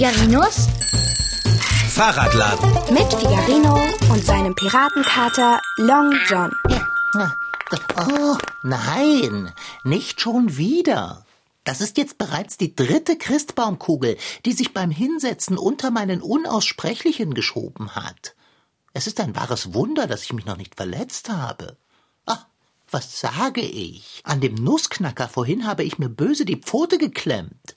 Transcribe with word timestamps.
Figarinos 0.00 0.66
Fahrradladen. 1.90 2.72
mit 2.90 3.12
Figarino 3.12 3.78
und 4.10 4.24
seinem 4.24 4.54
Piratenkater 4.54 5.60
Long 5.76 6.14
John. 6.26 6.50
Oh, 7.98 8.38
nein, 8.62 9.52
nicht 9.84 10.18
schon 10.22 10.56
wieder. 10.56 11.26
Das 11.64 11.82
ist 11.82 11.98
jetzt 11.98 12.16
bereits 12.16 12.56
die 12.56 12.74
dritte 12.74 13.18
Christbaumkugel, 13.18 14.16
die 14.46 14.52
sich 14.52 14.72
beim 14.72 14.90
Hinsetzen 14.90 15.58
unter 15.58 15.90
meinen 15.90 16.22
Unaussprechlichen 16.22 17.34
geschoben 17.34 17.94
hat. 17.94 18.34
Es 18.94 19.06
ist 19.06 19.20
ein 19.20 19.36
wahres 19.36 19.74
Wunder, 19.74 20.06
dass 20.06 20.22
ich 20.22 20.32
mich 20.32 20.46
noch 20.46 20.56
nicht 20.56 20.76
verletzt 20.76 21.28
habe. 21.28 21.76
Ach, 22.24 22.46
was 22.90 23.20
sage 23.20 23.60
ich? 23.60 24.22
An 24.24 24.40
dem 24.40 24.54
Nussknacker 24.54 25.28
vorhin 25.28 25.66
habe 25.66 25.84
ich 25.84 25.98
mir 25.98 26.08
böse 26.08 26.46
die 26.46 26.56
Pfote 26.56 26.96
geklemmt. 26.96 27.76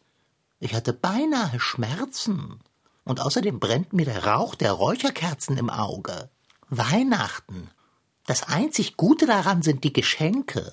Ich 0.64 0.74
hatte 0.74 0.94
beinahe 0.94 1.60
Schmerzen. 1.60 2.62
Und 3.04 3.20
außerdem 3.20 3.60
brennt 3.60 3.92
mir 3.92 4.06
der 4.06 4.26
Rauch 4.26 4.56
der 4.56 4.72
Räucherkerzen 4.72 5.58
im 5.58 5.70
Auge. 5.70 6.30
Weihnachten. 6.70 7.70
Das 8.28 8.44
einzig 8.44 8.96
Gute 8.96 9.26
daran 9.26 9.62
sind 9.62 9.84
die 9.84 9.92
Geschenke. 9.92 10.72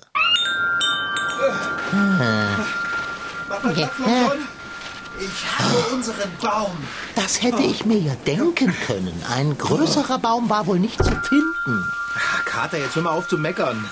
Ich 5.19 5.59
habe 5.59 5.93
unseren 5.93 6.31
Baum. 6.41 6.71
Das 7.15 7.43
hätte 7.43 7.61
ich 7.61 7.83
mir 7.83 7.99
ja 7.99 8.15
denken 8.25 8.73
können. 8.87 9.21
Ein 9.29 9.57
größerer 9.57 10.19
Baum 10.19 10.49
war 10.49 10.67
wohl 10.67 10.79
nicht 10.79 11.03
zu 11.03 11.11
finden. 11.11 11.91
Ah, 12.15 12.41
Kater, 12.45 12.77
jetzt 12.77 12.95
hör 12.95 13.03
mal 13.03 13.11
auf 13.11 13.27
zu 13.27 13.37
meckern. 13.37 13.89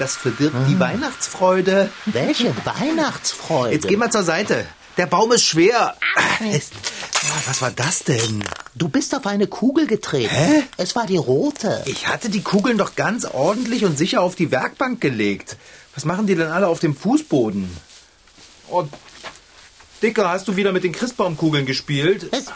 Das 0.00 0.16
verdirbt 0.16 0.56
die 0.68 0.80
Weihnachtsfreude. 0.80 1.92
Welche 2.06 2.52
Weihnachtsfreude. 2.66 3.74
Jetzt 3.74 3.86
geh 3.86 3.96
mal 3.96 4.10
zur 4.10 4.24
Seite. 4.24 4.66
Der 4.98 5.06
Baum 5.06 5.30
ist 5.30 5.44
schwer. 5.44 5.96
Ah, 6.16 6.44
Was 7.46 7.62
war 7.62 7.70
das 7.70 8.00
denn? 8.00 8.42
Du 8.74 8.88
bist 8.88 9.14
auf 9.14 9.26
eine 9.26 9.46
Kugel 9.46 9.86
getreten. 9.86 10.28
Hä? 10.34 10.64
Es 10.76 10.96
war 10.96 11.06
die 11.06 11.16
rote. 11.16 11.82
Ich 11.86 12.08
hatte 12.08 12.28
die 12.30 12.42
Kugeln 12.42 12.78
doch 12.78 12.96
ganz 12.96 13.24
ordentlich 13.24 13.84
und 13.84 13.96
sicher 13.96 14.20
auf 14.20 14.34
die 14.34 14.50
Werkbank 14.50 15.00
gelegt. 15.00 15.56
Was 15.94 16.04
machen 16.04 16.26
die 16.26 16.34
denn 16.34 16.48
alle 16.48 16.66
auf 16.66 16.80
dem 16.80 16.96
Fußboden? 16.96 17.70
Oh, 18.70 18.86
Dicker, 20.02 20.28
hast 20.30 20.48
du 20.48 20.56
wieder 20.56 20.72
mit 20.72 20.82
den 20.82 20.92
Christbaumkugeln 20.92 21.64
gespielt? 21.64 22.26
Es, 22.32 22.46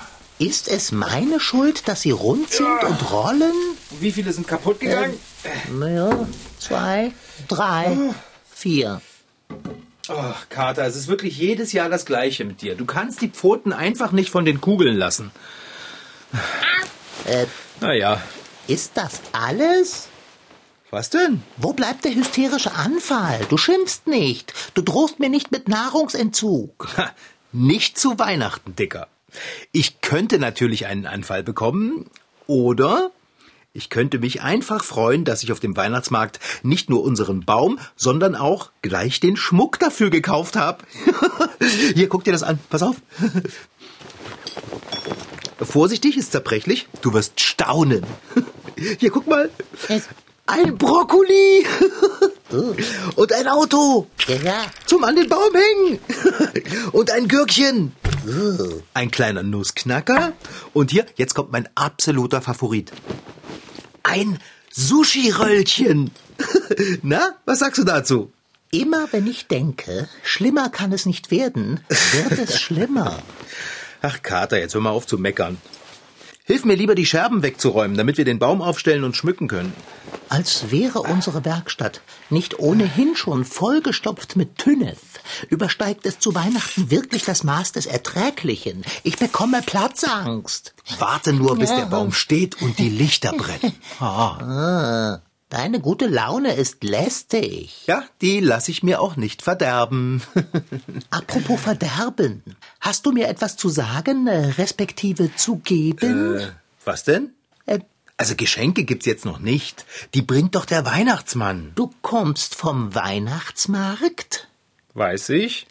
ist 0.40 0.66
es 0.66 0.90
meine 0.90 1.38
Schuld, 1.38 1.86
dass 1.86 2.02
sie 2.02 2.10
rund 2.10 2.50
sind 2.50 2.82
und 2.82 3.10
rollen? 3.12 3.54
Wie 4.00 4.10
viele 4.10 4.32
sind 4.32 4.48
kaputt 4.48 4.80
gegangen? 4.80 5.16
Naja, 5.72 6.26
zwei, 6.58 7.12
drei, 7.46 7.96
vier. 8.52 9.00
Ach, 10.08 10.48
Kater, 10.48 10.84
es 10.86 10.96
ist 10.96 11.08
wirklich 11.08 11.36
jedes 11.38 11.72
Jahr 11.72 11.88
das 11.88 12.04
Gleiche 12.06 12.44
mit 12.44 12.60
dir. 12.62 12.74
Du 12.74 12.84
kannst 12.84 13.20
die 13.22 13.28
Pfoten 13.28 13.72
einfach 13.72 14.12
nicht 14.12 14.30
von 14.30 14.44
den 14.44 14.60
Kugeln 14.60 14.96
lassen. 14.96 15.30
Äh, 17.26 17.46
Naja, 17.80 18.20
ist 18.68 18.92
das 18.94 19.20
alles? 19.32 20.08
was 20.90 21.08
denn? 21.08 21.42
Wo 21.56 21.72
bleibt 21.72 22.04
der 22.04 22.14
hysterische 22.14 22.74
Anfall? 22.74 23.40
Du 23.48 23.56
schimpfst 23.56 24.06
nicht. 24.06 24.52
Du 24.74 24.82
drohst 24.82 25.20
mir 25.20 25.30
nicht 25.30 25.50
mit 25.50 25.66
Nahrungsentzug. 25.68 26.88
Ha, 26.98 27.10
nicht 27.52 27.98
zu 27.98 28.18
Weihnachten, 28.18 28.76
Dicker. 28.76 29.06
Ich 29.72 30.00
könnte 30.02 30.38
natürlich 30.38 30.86
einen 30.86 31.06
Anfall 31.06 31.42
bekommen 31.42 32.10
oder 32.46 33.10
ich 33.74 33.88
könnte 33.88 34.18
mich 34.18 34.42
einfach 34.42 34.84
freuen, 34.84 35.24
dass 35.24 35.42
ich 35.42 35.50
auf 35.50 35.60
dem 35.60 35.76
Weihnachtsmarkt 35.76 36.40
nicht 36.62 36.90
nur 36.90 37.02
unseren 37.02 37.40
Baum, 37.44 37.78
sondern 37.96 38.34
auch 38.34 38.70
gleich 38.82 39.18
den 39.18 39.36
Schmuck 39.36 39.78
dafür 39.78 40.10
gekauft 40.10 40.56
habe. 40.56 40.84
Hier, 41.94 42.08
guck 42.08 42.24
dir 42.24 42.32
das 42.32 42.42
an. 42.42 42.58
Pass 42.68 42.82
auf. 42.82 42.96
Vorsichtig, 45.58 46.18
ist 46.18 46.32
zerbrechlich. 46.32 46.86
Du 47.00 47.14
wirst 47.14 47.40
staunen. 47.40 48.04
Hier, 48.98 49.10
guck 49.10 49.26
mal. 49.26 49.48
Ein 50.44 50.76
Brokkoli. 50.76 51.64
Und 53.16 53.32
ein 53.32 53.48
Auto. 53.48 54.06
Zum 54.84 55.04
an 55.04 55.16
den 55.16 55.30
Baum 55.30 55.50
hängen. 55.54 55.98
Und 56.92 57.10
ein 57.10 57.26
Gürkchen. 57.26 57.92
Ein 58.92 59.10
kleiner 59.10 59.42
Nussknacker. 59.42 60.34
Und 60.74 60.90
hier, 60.90 61.06
jetzt 61.16 61.34
kommt 61.34 61.52
mein 61.52 61.68
absoluter 61.74 62.42
Favorit. 62.42 62.92
Ein 64.02 64.38
Sushi-Röllchen. 64.70 66.10
Na, 67.02 67.36
was 67.44 67.60
sagst 67.60 67.78
du 67.78 67.84
dazu? 67.84 68.32
Immer 68.70 69.08
wenn 69.12 69.26
ich 69.26 69.48
denke, 69.48 70.08
schlimmer 70.22 70.70
kann 70.70 70.92
es 70.92 71.04
nicht 71.04 71.30
werden, 71.30 71.80
wird 71.88 72.38
es 72.38 72.58
schlimmer. 72.60 73.22
Ach, 74.00 74.22
Kater, 74.22 74.58
jetzt 74.58 74.74
hör 74.74 74.80
mal 74.80 74.90
auf 74.90 75.06
zu 75.06 75.18
meckern. 75.18 75.58
Hilf 76.44 76.64
mir 76.64 76.74
lieber, 76.74 76.96
die 76.96 77.06
Scherben 77.06 77.42
wegzuräumen, 77.44 77.96
damit 77.96 78.18
wir 78.18 78.24
den 78.24 78.40
Baum 78.40 78.62
aufstellen 78.62 79.04
und 79.04 79.16
schmücken 79.16 79.46
können. 79.46 79.72
Als 80.28 80.72
wäre 80.72 81.00
unsere 81.00 81.44
Werkstatt 81.44 82.00
nicht 82.30 82.58
ohnehin 82.58 83.14
schon 83.14 83.44
vollgestopft 83.44 84.34
mit 84.34 84.58
Tünnef, 84.58 84.98
übersteigt 85.50 86.04
es 86.04 86.18
zu 86.18 86.34
Weihnachten 86.34 86.90
wirklich 86.90 87.24
das 87.24 87.44
Maß 87.44 87.72
des 87.72 87.86
Erträglichen. 87.86 88.84
Ich 89.04 89.18
bekomme 89.18 89.62
Platzangst. 89.62 90.74
Warte 90.98 91.32
nur, 91.32 91.56
bis 91.56 91.70
der 91.70 91.86
Baum 91.86 92.12
steht 92.12 92.60
und 92.60 92.78
die 92.78 92.90
Lichter 92.90 93.32
brennen. 93.32 93.74
Ah. 94.00 95.20
Deine 95.52 95.80
gute 95.80 96.06
Laune 96.06 96.54
ist 96.54 96.82
lästig. 96.82 97.82
Ja, 97.86 98.04
die 98.22 98.40
lasse 98.40 98.70
ich 98.70 98.82
mir 98.82 99.02
auch 99.02 99.16
nicht 99.16 99.42
verderben. 99.42 100.22
Apropos 101.10 101.60
Verderben, 101.60 102.42
hast 102.80 103.04
du 103.04 103.12
mir 103.12 103.28
etwas 103.28 103.58
zu 103.58 103.68
sagen, 103.68 104.26
äh, 104.28 104.46
respektive 104.56 105.36
zu 105.36 105.56
geben? 105.58 106.38
Äh, 106.38 106.48
was 106.86 107.04
denn? 107.04 107.32
Äh, 107.66 107.80
Also 108.16 108.34
Geschenke 108.34 108.84
gibt's 108.84 109.04
jetzt 109.04 109.26
noch 109.26 109.40
nicht. 109.40 109.84
Die 110.14 110.22
bringt 110.22 110.54
doch 110.54 110.64
der 110.64 110.86
Weihnachtsmann. 110.86 111.72
du 111.74 111.90
kommst 112.00 112.54
vom 112.54 112.94
Weihnachtsmarkt? 112.94 114.48
Weiß 114.94 115.28
ich. 115.28 115.66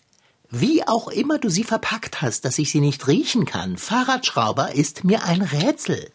Wie 0.52 0.88
auch 0.88 1.08
immer 1.08 1.40
du 1.40 1.50
sie 1.50 1.64
verpackt 1.64 2.22
hast, 2.22 2.46
dass 2.46 2.60
ich 2.60 2.70
sie 2.70 2.82
nicht 2.82 3.08
riechen 3.08 3.46
kann, 3.46 3.78
Fahrradschrauber 3.78 4.76
ist 4.76 5.04
mir 5.06 5.24
ein 5.24 5.42
Rätsel. 5.42 6.12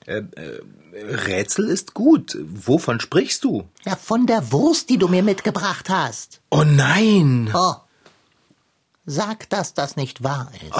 Rätsel 1.04 1.68
ist 1.68 1.94
gut. 1.94 2.36
Wovon 2.40 3.00
sprichst 3.00 3.44
du? 3.44 3.64
Ja, 3.84 3.96
von 3.96 4.26
der 4.26 4.50
Wurst, 4.52 4.88
die 4.90 4.98
du 4.98 5.08
mir 5.08 5.22
mitgebracht 5.22 5.88
hast. 5.90 6.40
Oh 6.50 6.64
nein. 6.64 7.50
Oh. 7.54 7.74
Sag, 9.08 9.48
dass 9.50 9.72
das 9.72 9.94
nicht 9.94 10.24
wahr 10.24 10.50
ist. 10.54 10.72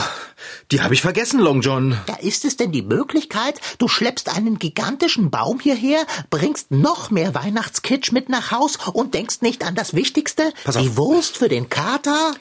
Die 0.73 0.81
habe 0.81 0.95
ich 0.95 1.01
vergessen, 1.03 1.39
Long 1.39 1.61
John. 1.61 1.97
Ja, 2.09 2.17
ist 2.17 2.45
es 2.45 2.57
denn 2.57 2.73
die 2.73 2.83
Möglichkeit, 2.83 3.61
du 3.79 3.87
schleppst 3.87 4.35
einen 4.35 4.59
gigantischen 4.59 5.31
Baum 5.31 5.61
hierher, 5.61 6.05
bringst 6.29 6.73
noch 6.73 7.11
mehr 7.13 7.37
Weihnachtskitsch 7.37 8.11
mit 8.11 8.29
nach 8.29 8.51
Haus 8.51 8.79
und 8.93 9.15
denkst 9.15 9.43
nicht 9.43 9.63
an 9.65 9.77
das 9.77 9.95
Wichtigste, 9.95 10.53
Pass 10.65 10.77
auf. 10.77 10.83
die 10.83 10.97
Wurst 10.97 11.37
für 11.37 11.49
den 11.49 11.69
Kater? 11.69 12.33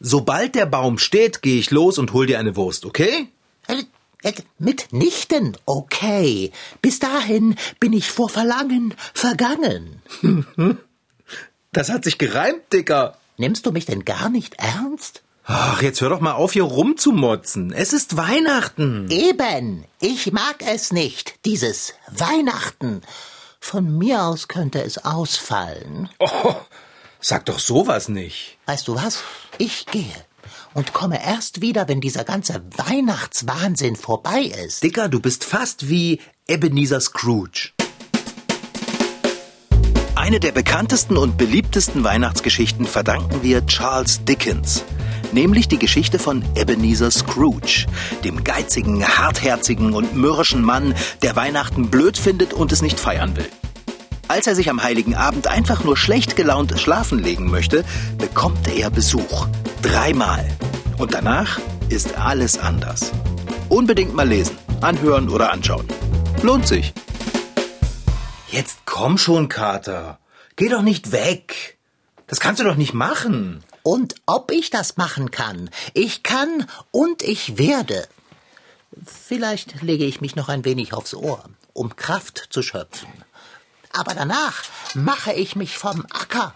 Sobald 0.00 0.54
der 0.54 0.64
Baum 0.66 0.96
steht, 0.98 1.42
gehe 1.42 1.58
ich 1.58 1.70
los 1.70 1.98
und 1.98 2.14
hol 2.14 2.26
dir 2.26 2.38
eine 2.38 2.56
Wurst, 2.56 2.86
okay? 2.86 3.28
Mitnichten, 4.58 5.56
okay. 5.66 6.52
Bis 6.82 6.98
dahin 6.98 7.56
bin 7.80 7.92
ich 7.92 8.10
vor 8.10 8.28
Verlangen 8.28 8.94
vergangen. 9.14 10.02
Das 11.72 11.90
hat 11.90 12.04
sich 12.04 12.16
gereimt, 12.16 12.72
Dicker. 12.72 13.18
Nimmst 13.36 13.66
du 13.66 13.70
mich 13.70 13.84
denn 13.84 14.06
gar 14.06 14.30
nicht 14.30 14.54
ernst? 14.54 15.22
Ach, 15.44 15.82
jetzt 15.82 16.00
hör 16.00 16.08
doch 16.08 16.20
mal 16.20 16.32
auf, 16.32 16.52
hier 16.54 16.62
rumzumotzen. 16.62 17.70
Es 17.70 17.92
ist 17.92 18.16
Weihnachten. 18.16 19.10
Eben, 19.10 19.84
ich 20.00 20.32
mag 20.32 20.62
es 20.66 20.90
nicht, 20.90 21.34
dieses 21.44 21.92
Weihnachten. 22.08 23.02
Von 23.60 23.98
mir 23.98 24.22
aus 24.22 24.48
könnte 24.48 24.82
es 24.82 25.04
ausfallen. 25.04 26.08
Oh, 26.18 26.54
sag 27.20 27.44
doch 27.44 27.58
sowas 27.58 28.08
nicht. 28.08 28.56
Weißt 28.64 28.88
du 28.88 28.94
was? 28.94 29.22
Ich 29.58 29.84
gehe 29.84 30.14
und 30.74 30.92
komme 30.92 31.24
erst 31.24 31.60
wieder, 31.60 31.88
wenn 31.88 32.00
dieser 32.00 32.24
ganze 32.24 32.62
Weihnachtswahnsinn 32.76 33.96
vorbei 33.96 34.52
ist. 34.66 34.82
Dicker, 34.82 35.08
du 35.08 35.20
bist 35.20 35.44
fast 35.44 35.88
wie 35.88 36.20
Ebenezer 36.48 37.00
Scrooge. 37.00 37.70
Eine 40.14 40.40
der 40.40 40.52
bekanntesten 40.52 41.16
und 41.16 41.38
beliebtesten 41.38 42.02
Weihnachtsgeschichten 42.02 42.86
verdanken 42.86 43.42
wir 43.42 43.64
Charles 43.66 44.24
Dickens. 44.24 44.82
Nämlich 45.32 45.68
die 45.68 45.78
Geschichte 45.78 46.18
von 46.18 46.42
Ebenezer 46.56 47.10
Scrooge, 47.10 47.86
dem 48.24 48.42
geizigen, 48.42 49.06
hartherzigen 49.06 49.92
und 49.92 50.16
mürrischen 50.16 50.62
Mann, 50.62 50.94
der 51.22 51.36
Weihnachten 51.36 51.90
blöd 51.90 52.16
findet 52.18 52.52
und 52.54 52.72
es 52.72 52.82
nicht 52.82 52.98
feiern 52.98 53.36
will. 53.36 53.48
Als 54.28 54.48
er 54.48 54.56
sich 54.56 54.68
am 54.70 54.82
heiligen 54.82 55.14
Abend 55.14 55.46
einfach 55.46 55.84
nur 55.84 55.96
schlecht 55.96 56.34
gelaunt 56.34 56.78
schlafen 56.80 57.20
legen 57.20 57.48
möchte, 57.48 57.84
bekommt 58.18 58.66
er 58.68 58.90
Besuch. 58.90 59.46
Dreimal. 59.82 60.44
Und 60.98 61.14
danach 61.14 61.60
ist 61.88 62.18
alles 62.18 62.58
anders. 62.58 63.12
Unbedingt 63.68 64.14
mal 64.14 64.28
lesen, 64.28 64.56
anhören 64.80 65.28
oder 65.28 65.52
anschauen. 65.52 65.86
Lohnt 66.42 66.66
sich. 66.66 66.92
Jetzt 68.50 68.78
komm 68.84 69.16
schon, 69.16 69.48
Kater. 69.48 70.18
Geh 70.56 70.68
doch 70.68 70.82
nicht 70.82 71.12
weg. 71.12 71.78
Das 72.26 72.40
kannst 72.40 72.60
du 72.60 72.64
doch 72.64 72.76
nicht 72.76 72.94
machen. 72.94 73.62
Und 73.84 74.16
ob 74.26 74.50
ich 74.50 74.70
das 74.70 74.96
machen 74.96 75.30
kann? 75.30 75.70
Ich 75.94 76.24
kann 76.24 76.66
und 76.90 77.22
ich 77.22 77.58
werde. 77.58 78.08
Vielleicht 79.04 79.82
lege 79.82 80.04
ich 80.04 80.20
mich 80.20 80.34
noch 80.34 80.48
ein 80.48 80.64
wenig 80.64 80.94
aufs 80.94 81.14
Ohr, 81.14 81.44
um 81.72 81.94
Kraft 81.94 82.48
zu 82.50 82.62
schöpfen. 82.62 83.08
Aber 83.98 84.14
danach 84.14 84.62
mache 84.94 85.32
ich 85.32 85.56
mich 85.56 85.78
vom 85.78 86.04
Acker. 86.12 86.54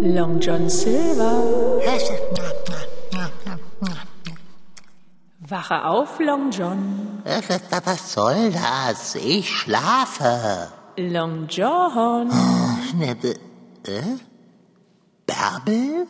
Long 0.00 0.40
John 0.40 0.70
Silver. 0.70 1.78
Wache 5.50 5.84
auf, 5.84 6.18
Long 6.20 6.50
John. 6.50 7.22
Was 7.84 8.12
soll 8.12 8.52
das? 8.52 9.14
Ich 9.14 9.48
schlafe. 9.48 10.68
Long 10.96 11.46
John. 11.48 12.28
Ne, 12.96 13.16
Äh? 13.86 14.02
Bärbel? 15.26 16.06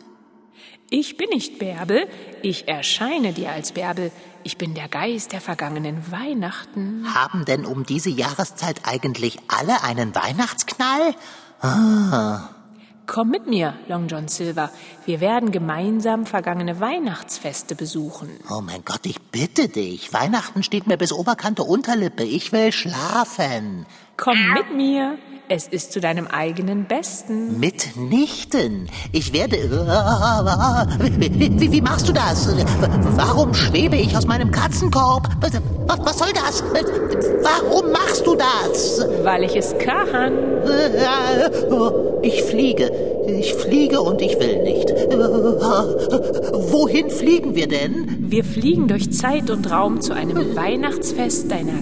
Ich 0.89 1.17
bin 1.17 1.29
nicht 1.29 1.59
Bärbel, 1.59 2.07
ich 2.41 2.67
erscheine 2.67 3.31
dir 3.31 3.51
als 3.51 3.73
Bärbel. 3.73 4.11
Ich 4.43 4.57
bin 4.57 4.73
der 4.73 4.87
Geist 4.87 5.33
der 5.33 5.41
vergangenen 5.41 6.11
Weihnachten. 6.11 7.05
Haben 7.13 7.45
denn 7.45 7.65
um 7.65 7.85
diese 7.85 8.09
Jahreszeit 8.09 8.81
eigentlich 8.85 9.37
alle 9.47 9.83
einen 9.83 10.15
Weihnachtsknall? 10.15 11.13
Komm 13.11 13.31
mit 13.31 13.47
mir, 13.47 13.73
Long 13.87 14.07
John 14.07 14.27
Silver. 14.27 14.69
Wir 15.07 15.19
werden 15.19 15.51
gemeinsam 15.51 16.27
vergangene 16.27 16.79
Weihnachtsfeste 16.79 17.73
besuchen. 17.73 18.29
Oh 18.51 18.61
mein 18.61 18.85
Gott, 18.85 19.07
ich 19.07 19.19
bitte 19.19 19.67
dich. 19.67 20.13
Weihnachten 20.13 20.61
steht 20.61 20.85
mir 20.85 20.95
bis 20.95 21.11
Oberkante 21.11 21.63
Unterlippe. 21.63 22.23
Ich 22.23 22.51
will 22.51 22.71
schlafen. 22.71 23.87
Komm 24.19 24.37
mit 24.53 24.75
mir. 24.75 25.17
Es 25.51 25.67
ist 25.67 25.93
zu 25.93 25.99
deinem 25.99 26.27
eigenen 26.27 26.85
Besten. 26.85 27.59
Mitnichten. 27.59 28.87
Ich 29.11 29.33
werde. 29.33 29.57
Wie, 31.09 31.59
wie, 31.59 31.71
wie 31.71 31.81
machst 31.81 32.07
du 32.07 32.13
das? 32.13 32.47
Warum 33.15 33.55
schwebe 33.55 33.95
ich 33.95 34.15
aus 34.15 34.27
meinem 34.27 34.51
Katzenkorb? 34.51 35.27
Was, 35.87 35.99
was 36.05 36.19
soll 36.19 36.33
das? 36.33 36.63
Warum 37.41 37.91
machst 37.91 38.27
du 38.27 38.35
das? 38.35 39.03
Weil 39.23 39.43
ich 39.43 39.55
es 39.55 39.75
kann. 39.79 40.33
Ich 42.21 42.43
fliege. 42.43 42.91
Ich 43.27 43.55
fliege 43.55 44.01
und 44.01 44.21
ich 44.21 44.39
will 44.39 44.61
nicht. 44.61 44.89
Wohin 46.71 47.09
fliegen 47.09 47.55
wir 47.55 47.67
denn? 47.67 48.27
Wir 48.29 48.43
fliegen 48.43 48.87
durch 48.87 49.11
Zeit 49.11 49.49
und 49.49 49.71
Raum 49.71 49.99
zu 50.01 50.13
einem 50.13 50.55
Weihnachtsfest 50.55 51.49
deiner. 51.49 51.81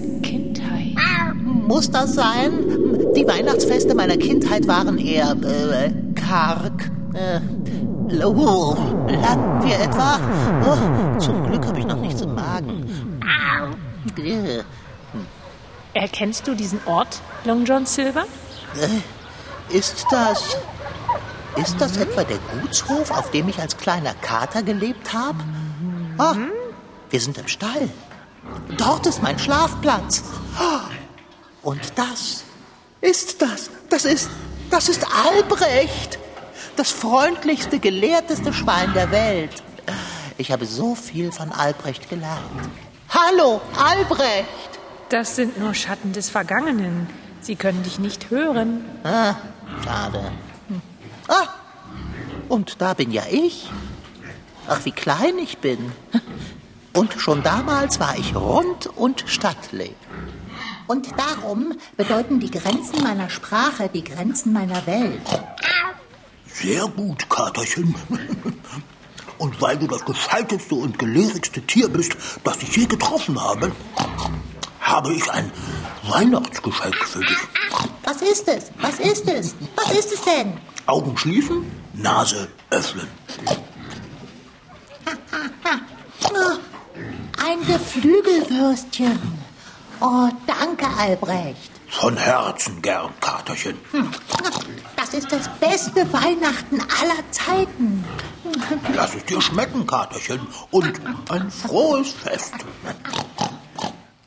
Muss 1.68 1.90
das 1.90 2.14
sein? 2.14 3.12
Die 3.14 3.26
Weihnachtsfeste 3.28 3.94
meiner 3.94 4.16
Kindheit 4.16 4.66
waren 4.66 4.96
eher 4.96 5.36
äh, 5.42 5.92
karg. 6.14 6.90
Äh, 7.12 7.40
oh, 8.24 8.74
landen 9.06 9.68
wir 9.68 9.78
etwa? 9.78 10.18
Oh, 10.64 11.18
zum 11.18 11.44
Glück 11.44 11.66
habe 11.66 11.78
ich 11.78 11.84
noch 11.86 11.98
nichts 12.00 12.22
im 12.22 12.34
Magen. 12.34 13.20
Äh, 14.16 14.62
Erkennst 15.92 16.48
du 16.48 16.54
diesen 16.54 16.80
Ort, 16.86 17.20
Long 17.44 17.66
John 17.66 17.84
Silver? 17.84 18.24
Ist 19.68 20.06
das. 20.10 20.56
Ist 21.56 21.78
das 21.82 21.98
etwa 21.98 22.24
der 22.24 22.38
Gutshof, 22.62 23.10
auf 23.10 23.30
dem 23.30 23.46
ich 23.50 23.60
als 23.60 23.76
kleiner 23.76 24.14
Kater 24.14 24.62
gelebt 24.62 25.12
habe? 25.12 25.38
Ah, 26.16 26.34
wir 27.10 27.20
sind 27.20 27.36
im 27.36 27.46
Stall. 27.46 27.90
Dort 28.78 29.06
ist 29.06 29.22
mein 29.22 29.38
Schlafplatz. 29.38 30.24
Ah, 30.58 30.80
Und 31.62 31.80
das 31.96 32.44
ist 33.00 33.42
das. 33.42 33.70
Das 33.88 34.04
ist. 34.04 34.30
Das 34.70 34.88
ist 34.88 35.06
Albrecht. 35.26 36.18
Das 36.76 36.90
freundlichste, 36.90 37.78
gelehrteste 37.78 38.52
Schwein 38.52 38.92
der 38.92 39.10
Welt. 39.10 39.62
Ich 40.36 40.52
habe 40.52 40.66
so 40.66 40.94
viel 40.94 41.32
von 41.32 41.50
Albrecht 41.50 42.10
gelernt. 42.10 42.42
Hallo, 43.08 43.60
Albrecht. 43.76 44.78
Das 45.08 45.36
sind 45.36 45.58
nur 45.58 45.74
Schatten 45.74 46.12
des 46.12 46.28
Vergangenen. 46.28 47.08
Sie 47.40 47.56
können 47.56 47.82
dich 47.82 47.98
nicht 47.98 48.30
hören. 48.30 48.84
Ah, 49.04 49.36
schade. 49.82 50.30
Hm. 50.68 50.82
Ah, 51.28 51.48
und 52.48 52.80
da 52.80 52.94
bin 52.94 53.10
ja 53.10 53.22
ich. 53.30 53.70
Ach, 54.68 54.84
wie 54.84 54.92
klein 54.92 55.38
ich 55.38 55.58
bin. 55.58 55.92
Und 56.92 57.14
schon 57.14 57.42
damals 57.42 58.00
war 58.00 58.18
ich 58.18 58.34
rund 58.34 58.86
und 58.86 59.24
stattlich. 59.26 59.94
Und 60.88 61.08
darum 61.18 61.74
bedeuten 61.96 62.40
die 62.40 62.50
Grenzen 62.50 63.02
meiner 63.02 63.28
Sprache 63.28 63.90
die 63.92 64.02
Grenzen 64.02 64.52
meiner 64.52 64.84
Welt. 64.86 65.20
Sehr 66.46 66.88
gut, 66.88 67.28
Katerchen. 67.28 67.94
Und 69.36 69.60
weil 69.60 69.76
du 69.76 69.86
das 69.86 70.04
gescheiteste 70.04 70.74
und 70.74 70.98
gelehrigste 70.98 71.60
Tier 71.62 71.88
bist, 71.88 72.16
das 72.42 72.62
ich 72.62 72.74
je 72.74 72.86
getroffen 72.86 73.40
habe, 73.40 73.70
habe 74.80 75.12
ich 75.12 75.30
ein 75.30 75.52
Weihnachtsgeschenk 76.08 76.96
für 76.96 77.20
dich. 77.20 77.38
Was 78.04 78.22
ist 78.22 78.48
es? 78.48 78.72
Was 78.80 78.98
ist 78.98 79.28
es? 79.28 79.54
Was 79.76 79.92
ist 79.92 80.12
es 80.12 80.22
denn? 80.22 80.54
Augen 80.86 81.16
schließen, 81.16 81.70
Nase 81.92 82.48
öffnen. 82.70 83.06
Ein 87.44 87.66
Geflügelwürstchen. 87.66 89.37
Oh, 90.00 90.28
danke, 90.46 90.86
Albrecht. 90.98 91.70
Von 91.88 92.16
Herzen 92.16 92.80
gern, 92.82 93.10
Katerchen. 93.20 93.76
Das 94.96 95.14
ist 95.14 95.32
das 95.32 95.48
beste 95.58 96.12
Weihnachten 96.12 96.80
aller 96.80 97.30
Zeiten. 97.30 98.04
Lass 98.94 99.14
es 99.14 99.24
dir 99.24 99.40
schmecken, 99.40 99.86
Katerchen. 99.86 100.46
Und 100.70 101.00
ein 101.30 101.50
frohes 101.50 102.12
Fest. 102.12 102.54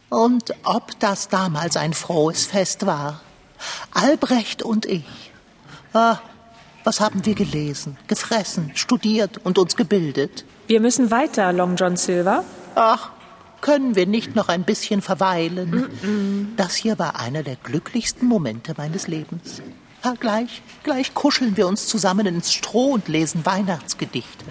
Und 0.10 0.54
ob 0.64 1.00
das 1.00 1.30
damals 1.30 1.78
ein 1.78 1.94
frohes 1.94 2.46
Fest 2.46 2.86
war. 2.86 3.22
Albrecht 3.94 4.64
und 4.64 4.86
ich. 4.86 5.32
Ah, 5.94 6.18
was 6.84 7.00
haben 7.00 7.26
wir 7.26 7.36
gelesen, 7.36 7.98
gefressen, 8.08 8.72
studiert 8.74 9.40
und 9.44 9.58
uns 9.60 9.76
gebildet? 9.76 10.46
Wir 10.68 10.82
müssen 10.82 11.12
weiter, 11.12 11.54
Long 11.54 11.76
John 11.76 11.96
Silver. 11.96 12.44
Ach, 12.76 13.12
können 13.62 13.96
wir 13.96 14.08
nicht 14.08 14.36
noch 14.36 14.50
ein 14.50 14.64
bisschen 14.64 15.02
verweilen? 15.02 16.54
Das 16.58 16.76
hier 16.76 17.00
war 17.00 17.20
einer 17.20 17.44
der 17.44 17.56
glücklichsten 17.56 18.28
Momente 18.28 18.74
meines 18.78 19.08
Lebens. 19.08 19.62
Ja, 20.04 20.16
gleich, 20.20 20.62
gleich 20.84 21.14
kuscheln 21.14 21.58
wir 21.58 21.68
uns 21.68 21.88
zusammen 21.88 22.26
ins 22.26 22.52
Stroh 22.52 22.94
und 22.94 23.08
lesen 23.08 23.46
Weihnachtsgedichte. 23.46 24.46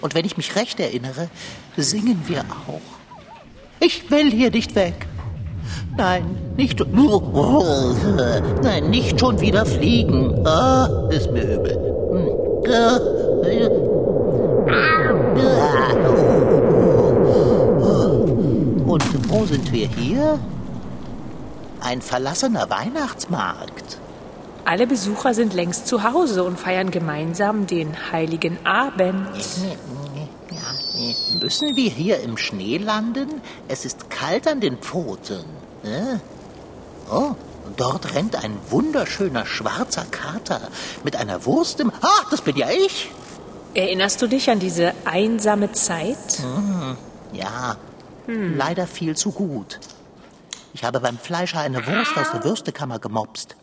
Und 0.00 0.14
wenn 0.14 0.24
ich 0.24 0.36
mich 0.36 0.54
recht 0.54 0.78
erinnere, 0.78 1.28
singen 1.76 2.22
wir 2.26 2.44
auch. 2.68 2.80
Ich 3.80 4.10
will 4.10 4.30
hier 4.30 4.50
nicht 4.50 4.74
weg. 4.74 5.06
Nein, 5.96 6.36
nicht. 6.56 6.80
Nein, 8.62 8.90
nicht 8.90 9.18
schon 9.18 9.40
wieder 9.40 9.66
fliegen. 9.66 10.46
Ah, 10.46 11.08
ist 11.10 11.30
mir 11.30 11.42
übel. 11.42 11.78
Sind 19.54 19.70
wir 19.70 19.86
hier? 19.86 20.40
Ein 21.78 22.02
verlassener 22.02 22.68
Weihnachtsmarkt. 22.70 23.98
Alle 24.64 24.88
Besucher 24.88 25.32
sind 25.32 25.54
längst 25.54 25.86
zu 25.86 26.02
Hause 26.02 26.42
und 26.42 26.58
feiern 26.58 26.90
gemeinsam 26.90 27.68
den 27.68 28.10
heiligen 28.10 28.58
Abend. 28.66 29.28
Müssen 31.40 31.76
wir 31.76 31.88
hier 31.88 32.18
im 32.18 32.36
Schnee 32.36 32.78
landen? 32.78 33.28
Es 33.68 33.84
ist 33.84 34.10
kalt 34.10 34.48
an 34.48 34.60
den 34.60 34.78
Pfoten. 34.78 35.44
Äh? 35.84 36.18
Oh, 37.12 37.36
dort 37.76 38.12
rennt 38.12 38.42
ein 38.42 38.56
wunderschöner 38.70 39.46
schwarzer 39.46 40.06
Kater 40.10 40.62
mit 41.04 41.14
einer 41.14 41.46
Wurst 41.46 41.78
im... 41.78 41.92
Ah, 42.00 42.24
das 42.28 42.40
bin 42.40 42.56
ja 42.56 42.70
ich. 42.70 43.12
Erinnerst 43.74 44.20
du 44.20 44.26
dich 44.26 44.50
an 44.50 44.58
diese 44.58 44.94
einsame 45.04 45.70
Zeit? 45.70 46.42
Ja, 47.32 47.76
leider 48.26 48.86
viel 48.86 49.16
zu 49.16 49.32
gut. 49.32 49.80
Ich 50.72 50.84
habe 50.84 51.00
beim 51.00 51.18
Fleischer 51.18 51.60
eine 51.60 51.86
Wurst 51.86 52.16
aus 52.16 52.32
der 52.32 52.44
Würstekammer 52.44 52.98
gemopst. 52.98 53.56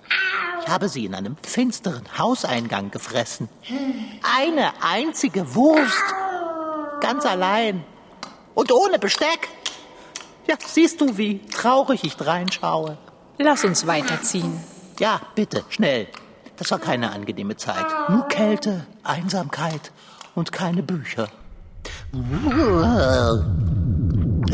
Ich 0.61 0.67
habe 0.67 0.89
sie 0.89 1.05
in 1.05 1.15
einem 1.15 1.35
finsteren 1.41 2.03
Hauseingang 2.17 2.91
gefressen. 2.91 3.49
Eine 4.37 4.71
einzige 4.81 5.55
Wurst. 5.55 6.03
Ganz 7.01 7.25
allein. 7.25 7.83
Und 8.53 8.71
ohne 8.71 8.99
Besteck. 8.99 9.49
Ja, 10.47 10.55
siehst 10.65 11.01
du, 11.01 11.17
wie 11.17 11.39
traurig 11.47 12.03
ich 12.03 12.15
dreinschaue. 12.15 12.97
Lass 13.37 13.63
uns 13.65 13.87
weiterziehen. 13.87 14.63
Ja, 14.99 15.21
bitte, 15.35 15.63
schnell. 15.69 16.07
Das 16.57 16.69
war 16.69 16.79
keine 16.79 17.11
angenehme 17.11 17.57
Zeit. 17.57 17.85
Nur 18.09 18.27
Kälte, 18.27 18.85
Einsamkeit 19.03 19.91
und 20.35 20.51
keine 20.51 20.83
Bücher. 20.83 21.27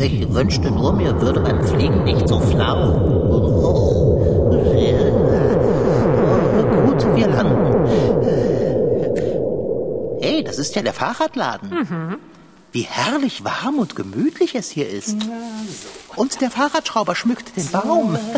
Ich 0.00 0.32
wünschte 0.32 0.70
nur, 0.70 0.92
mir 0.92 1.20
würde 1.20 1.40
beim 1.40 1.66
Fliegen 1.66 2.04
nicht 2.04 2.28
so 2.28 2.38
flau. 2.38 2.90
Oh. 3.30 4.48
Oh, 6.56 6.86
gut, 6.86 7.16
wir 7.16 7.26
landen. 7.28 7.88
Hey, 10.20 10.44
das 10.44 10.58
ist 10.58 10.74
ja 10.76 10.82
der 10.82 10.92
Fahrradladen. 10.92 12.18
Wie 12.72 12.82
herrlich 12.82 13.44
warm 13.44 13.78
und 13.78 13.96
gemütlich 13.96 14.54
es 14.54 14.70
hier 14.70 14.88
ist. 14.88 15.16
Und 16.16 16.40
der 16.40 16.50
Fahrradschrauber 16.50 17.14
schmückt 17.14 17.56
den 17.56 17.68
Baum. 17.70 18.18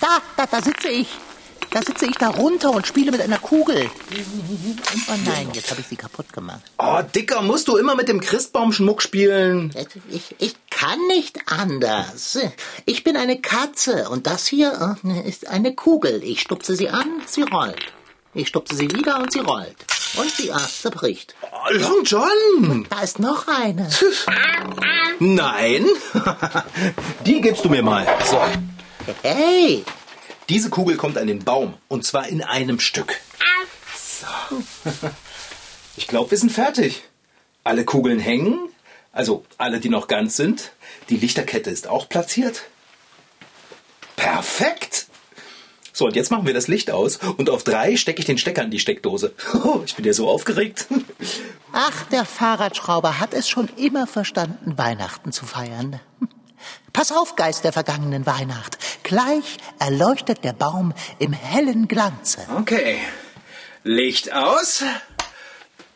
Da, 0.00 0.18
da, 0.36 0.46
da 0.50 0.60
sitze 0.60 0.88
ich. 0.88 1.06
Da 1.72 1.80
sitze 1.80 2.04
ich 2.04 2.16
da 2.16 2.28
runter 2.28 2.70
und 2.70 2.86
spiele 2.86 3.10
mit 3.10 3.22
einer 3.22 3.38
Kugel. 3.38 3.88
Oh 5.08 5.14
nein, 5.24 5.48
jetzt 5.54 5.70
habe 5.70 5.80
ich 5.80 5.86
sie 5.86 5.96
kaputt 5.96 6.30
gemacht. 6.30 6.60
Oh, 6.78 7.00
Dicker, 7.14 7.40
musst 7.40 7.66
du 7.68 7.78
immer 7.78 7.94
mit 7.94 8.08
dem 8.08 8.20
Christbaumschmuck 8.20 9.00
spielen? 9.00 9.72
Ich, 10.10 10.34
ich 10.38 10.54
kann 10.70 10.98
nicht 11.06 11.40
anders. 11.46 12.38
Ich 12.84 13.04
bin 13.04 13.16
eine 13.16 13.40
Katze 13.40 14.10
und 14.10 14.26
das 14.26 14.46
hier 14.46 14.96
äh, 15.02 15.26
ist 15.26 15.48
eine 15.48 15.74
Kugel. 15.74 16.22
Ich 16.22 16.42
stupse 16.42 16.76
sie 16.76 16.90
an, 16.90 17.08
sie 17.26 17.42
rollt. 17.42 17.92
Ich 18.34 18.48
stupse 18.48 18.76
sie 18.76 18.90
wieder 18.90 19.18
und 19.18 19.32
sie 19.32 19.40
rollt. 19.40 19.76
Und 20.18 20.30
sie 20.30 20.52
ah, 20.52 20.68
zerbricht. 20.68 21.34
Oh, 21.40 21.72
Long 21.72 22.04
John! 22.04 22.86
Da 22.90 23.00
ist 23.00 23.18
noch 23.18 23.46
eine. 23.48 23.88
Nein. 25.20 25.86
Die 27.24 27.40
gibst 27.40 27.64
du 27.64 27.70
mir 27.70 27.82
mal. 27.82 28.06
So. 28.26 28.38
Hey, 29.22 29.84
Diese 30.48 30.70
Kugel 30.70 30.96
kommt 30.96 31.18
an 31.18 31.26
den 31.26 31.44
Baum. 31.44 31.74
Und 31.88 32.04
zwar 32.04 32.28
in 32.28 32.42
einem 32.42 32.80
Stück. 32.80 33.20
So. 33.96 34.26
Ich 35.94 36.06
glaube, 36.06 36.30
wir 36.30 36.38
sind 36.38 36.50
fertig. 36.50 37.02
Alle 37.64 37.84
Kugeln 37.84 38.18
hängen. 38.18 38.58
Also 39.12 39.44
alle, 39.58 39.78
die 39.78 39.90
noch 39.90 40.08
ganz 40.08 40.36
sind. 40.36 40.72
Die 41.10 41.18
Lichterkette 41.18 41.68
ist 41.68 41.86
auch 41.86 42.08
platziert. 42.08 42.62
Perfekt. 44.16 45.06
So, 45.92 46.06
und 46.06 46.16
jetzt 46.16 46.30
machen 46.30 46.46
wir 46.46 46.54
das 46.54 46.66
Licht 46.66 46.90
aus. 46.90 47.18
Und 47.36 47.50
auf 47.50 47.62
drei 47.62 47.96
stecke 47.96 48.20
ich 48.20 48.24
den 48.24 48.38
Stecker 48.38 48.62
in 48.62 48.70
die 48.70 48.78
Steckdose. 48.80 49.34
Ich 49.84 49.94
bin 49.94 50.06
ja 50.06 50.14
so 50.14 50.28
aufgeregt. 50.28 50.86
ach, 51.72 52.04
der 52.04 52.24
Fahrradschrauber 52.24 53.20
hat 53.20 53.34
es 53.34 53.48
schon 53.48 53.68
immer 53.76 54.06
verstanden, 54.06 54.78
Weihnachten 54.78 55.30
zu 55.30 55.44
feiern. 55.44 56.00
Pass 56.92 57.12
auf, 57.12 57.36
Geist 57.36 57.64
der 57.64 57.72
vergangenen 57.72 58.26
Weihnacht. 58.26 58.78
Gleich 59.02 59.58
erleuchtet 59.78 60.44
der 60.44 60.52
Baum 60.52 60.92
im 61.18 61.32
hellen 61.32 61.88
Glanze. 61.88 62.46
Okay. 62.58 62.98
Licht 63.84 64.32
aus. 64.32 64.84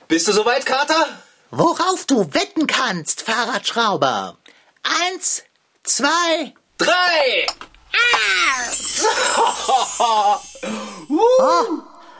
Bist 0.09 0.29
du 0.29 0.33
soweit, 0.33 0.67
Kater? 0.67 1.07
Worauf 1.51 2.07
du 2.07 2.33
wetten 2.35 2.67
kannst, 2.67 3.23
Fahrradschrauber. 3.23 4.37
Eins, 4.83 5.43
zwei, 5.83 6.55
Drei! 6.79 7.47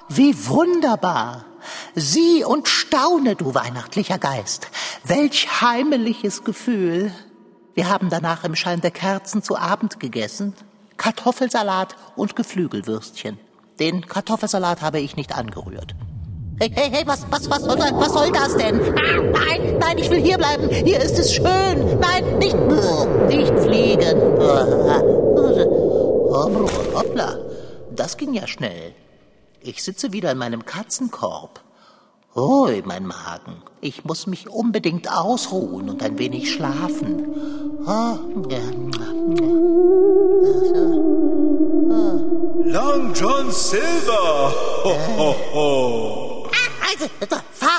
Wie 0.09 0.47
wunderbar! 0.47 1.45
Sieh 1.95 2.45
und 2.45 2.69
staune, 2.69 3.37
du 3.37 3.55
weihnachtlicher 3.55 4.19
Geist. 4.19 4.69
Welch 5.05 5.61
heimeliges 5.61 6.45
Gefühl. 6.45 7.13
Wir 7.77 7.91
haben 7.91 8.09
danach 8.09 8.43
im 8.45 8.57
Schein 8.57 8.81
der 8.81 8.91
Kerzen 8.91 9.43
zu 9.43 9.55
Abend 9.55 10.01
gegessen. 10.01 10.55
Kartoffelsalat 10.97 11.95
und 12.17 12.35
Geflügelwürstchen. 12.35 13.39
Den 13.79 14.07
Kartoffelsalat 14.07 14.81
habe 14.81 14.99
ich 14.99 15.15
nicht 15.17 15.37
angerührt. 15.37 15.95
Hey, 16.59 16.73
hey, 16.75 16.89
hey, 16.91 17.07
was, 17.07 17.27
was, 17.31 17.51
was, 17.51 17.65
soll, 17.65 17.77
was 17.77 18.15
soll 18.15 18.33
das 18.33 18.57
denn? 18.57 18.81
Ah, 18.81 19.21
nein, 19.21 19.77
nein, 19.79 19.99
ich 19.99 20.09
will 20.09 20.23
hier 20.23 20.39
bleiben. 20.39 20.71
Hier 20.71 21.03
ist 21.03 21.19
es 21.19 21.35
schön. 21.35 22.01
Nein, 22.01 22.39
nicht, 22.39 22.57
nicht 23.29 23.59
fliegen. 23.59 24.23
Hoppla, 26.95 27.37
das 27.95 28.17
ging 28.17 28.33
ja 28.33 28.47
schnell. 28.47 28.95
Ich 29.61 29.83
sitze 29.83 30.15
wieder 30.15 30.33
in 30.33 30.39
meinem 30.39 30.65
Katzenkorb. 30.65 31.61
Ui, 32.37 32.83
mein 32.85 33.07
Magen. 33.07 33.63
Ich 33.81 34.05
muss 34.05 34.27
mich 34.27 34.51
unbedingt 34.51 35.11
ausruhen 35.11 35.89
und 35.89 36.03
ein 36.03 36.19
wenig 36.19 36.53
schlafen. 36.53 37.25
Ah. 37.87 38.19
Long 42.65 43.15
John 43.15 43.51
Silver! 43.51 44.53
Ho, 44.85 44.97
ho, 45.17 45.35
ho. 45.55 46.47
Also, 46.87 47.07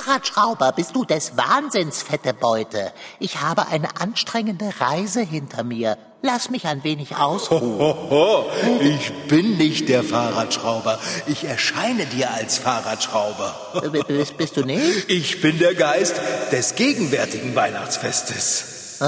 Fahrradschrauber, 0.07 0.71
bist 0.71 0.95
du 0.95 1.03
des 1.03 1.35
Wahnsinns, 1.35 2.01
fette 2.01 2.33
Beute. 2.33 2.93
Ich 3.19 3.41
habe 3.41 3.67
eine 3.67 3.99
anstrengende 3.99 4.71
Reise 4.79 5.19
hinter 5.19 5.65
mir. 5.65 5.97
Lass 6.21 6.49
mich 6.49 6.65
ein 6.65 6.85
wenig 6.85 7.17
ausruhen. 7.17 7.77
Hoho, 7.77 8.45
ich 8.79 9.11
bin 9.27 9.57
nicht 9.57 9.89
der 9.89 10.03
Fahrradschrauber. 10.03 10.97
Ich 11.27 11.43
erscheine 11.43 12.05
dir 12.05 12.31
als 12.31 12.57
Fahrradschrauber. 12.57 13.81
Äh, 13.83 14.01
Bist, 14.07 14.37
bist 14.37 14.55
du 14.55 14.63
nicht? 14.63 15.09
Ich 15.09 15.41
bin 15.41 15.59
der 15.59 15.75
Geist 15.75 16.15
des 16.53 16.75
gegenwärtigen 16.75 17.53
Weihnachtsfestes. 17.55 18.99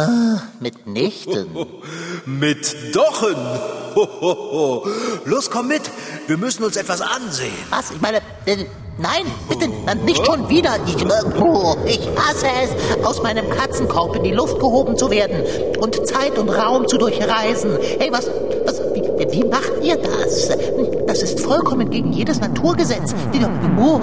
Mitnichten. 0.59 1.65
Mit 2.25 2.93
Dochen. 2.93 3.37
Los, 5.25 5.49
komm 5.49 5.67
mit. 5.67 5.81
Wir 6.27 6.37
müssen 6.37 6.63
uns 6.63 6.77
etwas 6.77 7.01
ansehen. 7.01 7.53
Was? 7.69 7.91
Ich 7.91 8.01
meine, 8.01 8.21
nein, 8.97 9.23
bitte, 9.47 9.69
nicht 10.05 10.25
schon 10.25 10.47
wieder. 10.49 10.77
Ich, 10.85 11.01
äh, 11.03 11.39
oh, 11.41 11.75
ich 11.85 11.99
hasse 12.17 12.47
es, 12.63 13.05
aus 13.05 13.21
meinem 13.23 13.49
Katzenkorb 13.49 14.15
in 14.15 14.23
die 14.23 14.31
Luft 14.31 14.59
gehoben 14.59 14.97
zu 14.97 15.09
werden 15.09 15.43
und 15.79 16.07
Zeit 16.07 16.37
und 16.37 16.49
Raum 16.49 16.87
zu 16.87 16.97
durchreisen. 16.97 17.77
Hey, 17.99 18.09
was, 18.11 18.29
was, 18.65 18.81
wie, 18.93 19.01
wie 19.31 19.43
macht 19.45 19.71
ihr 19.81 19.97
das? 19.97 20.49
Das 21.07 21.21
ist 21.23 21.39
vollkommen 21.39 21.89
gegen 21.89 22.13
jedes 22.13 22.39
Naturgesetz. 22.39 23.13
Oh, 23.77 23.99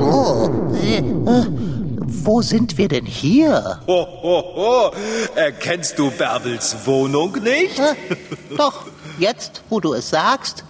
oh. 0.00 0.48
Äh, 0.82 1.02
Wo 2.22 2.42
sind 2.42 2.76
wir 2.78 2.88
denn 2.88 3.06
hier? 3.06 3.80
Hohoho. 3.86 4.90
Erkennst 5.34 5.98
du 5.98 6.10
Bärbels 6.10 6.76
Wohnung 6.84 7.32
nicht? 7.42 7.78
Äh, 7.78 7.94
Doch, 8.56 8.84
jetzt, 9.20 9.62
wo 9.68 9.80
du 9.80 9.94
es 9.94 10.10
sagst. 10.10 10.64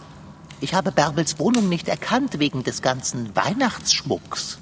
Ich 0.60 0.74
habe 0.74 0.92
Bärbels 0.92 1.38
Wohnung 1.38 1.68
nicht 1.68 1.88
erkannt 1.88 2.38
wegen 2.38 2.64
des 2.64 2.82
ganzen 2.82 3.34
Weihnachtsschmucks. 3.34 4.58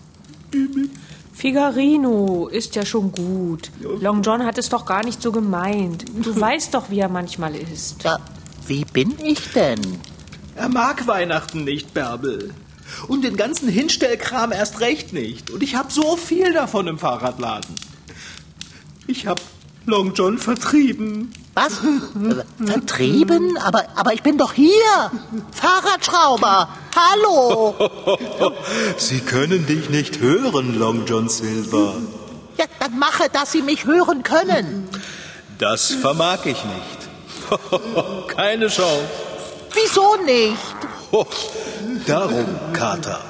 Figarino 1.32 2.48
ist 2.48 2.74
ja 2.76 2.84
schon 2.84 3.12
gut. 3.12 3.70
Long 3.80 4.22
John 4.22 4.44
hat 4.44 4.58
es 4.58 4.68
doch 4.68 4.86
gar 4.86 5.04
nicht 5.04 5.22
so 5.22 5.32
gemeint. 5.32 6.04
Du 6.22 6.38
weißt 6.40 6.74
doch, 6.74 6.90
wie 6.90 7.00
er 7.00 7.08
manchmal 7.08 7.54
ist. 7.54 8.02
Ja, 8.04 8.18
wie 8.66 8.84
bin 8.84 9.14
ich 9.22 9.52
denn? 9.52 9.80
Er 10.56 10.68
mag 10.68 11.06
Weihnachten 11.06 11.64
nicht, 11.64 11.94
Bärbel. 11.94 12.52
Und 13.06 13.22
den 13.22 13.36
ganzen 13.36 13.68
Hinstellkram 13.68 14.50
erst 14.50 14.80
recht 14.80 15.12
nicht. 15.12 15.50
Und 15.50 15.62
ich 15.62 15.74
habe 15.74 15.92
so 15.92 16.16
viel 16.16 16.52
davon 16.52 16.88
im 16.88 16.98
Fahrradladen. 16.98 17.74
Ich 19.06 19.26
habe 19.26 19.40
Long 19.88 20.12
John 20.12 20.36
vertrieben. 20.36 21.32
Was? 21.54 21.80
Vertrieben? 22.62 23.56
Aber, 23.56 23.86
aber 23.96 24.12
ich 24.12 24.22
bin 24.22 24.36
doch 24.36 24.52
hier! 24.52 25.10
Fahrradschrauber! 25.50 26.68
Hallo! 26.94 27.74
Sie 28.98 29.20
können 29.20 29.66
dich 29.66 29.88
nicht 29.88 30.20
hören, 30.20 30.78
Long 30.78 31.06
John 31.06 31.30
Silver. 31.30 31.94
Ja, 32.58 32.66
dann 32.80 32.98
mache, 32.98 33.30
dass 33.32 33.52
Sie 33.52 33.62
mich 33.62 33.86
hören 33.86 34.22
können. 34.22 34.90
Das 35.58 35.86
vermag 35.86 36.40
ich 36.44 36.62
nicht. 36.64 38.28
Keine 38.28 38.66
Chance. 38.66 39.08
Wieso 39.72 40.16
nicht? 40.22 40.76
Ho, 41.12 41.26
Darum, 42.06 42.44
Kater. 42.74 43.20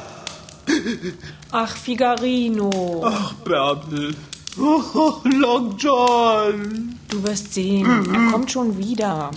Ach, 1.53 1.77
Figarino. 1.77 3.05
Ach, 3.07 3.33
Bärbel. 3.45 4.17
Oh, 4.61 5.15
Long 5.25 5.75
John. 5.77 6.95
Du 7.09 7.23
wirst 7.23 7.55
sehen, 7.55 7.87
er 8.13 8.33
kommt 8.33 8.51
schon 8.51 8.77
wieder. 8.77 9.31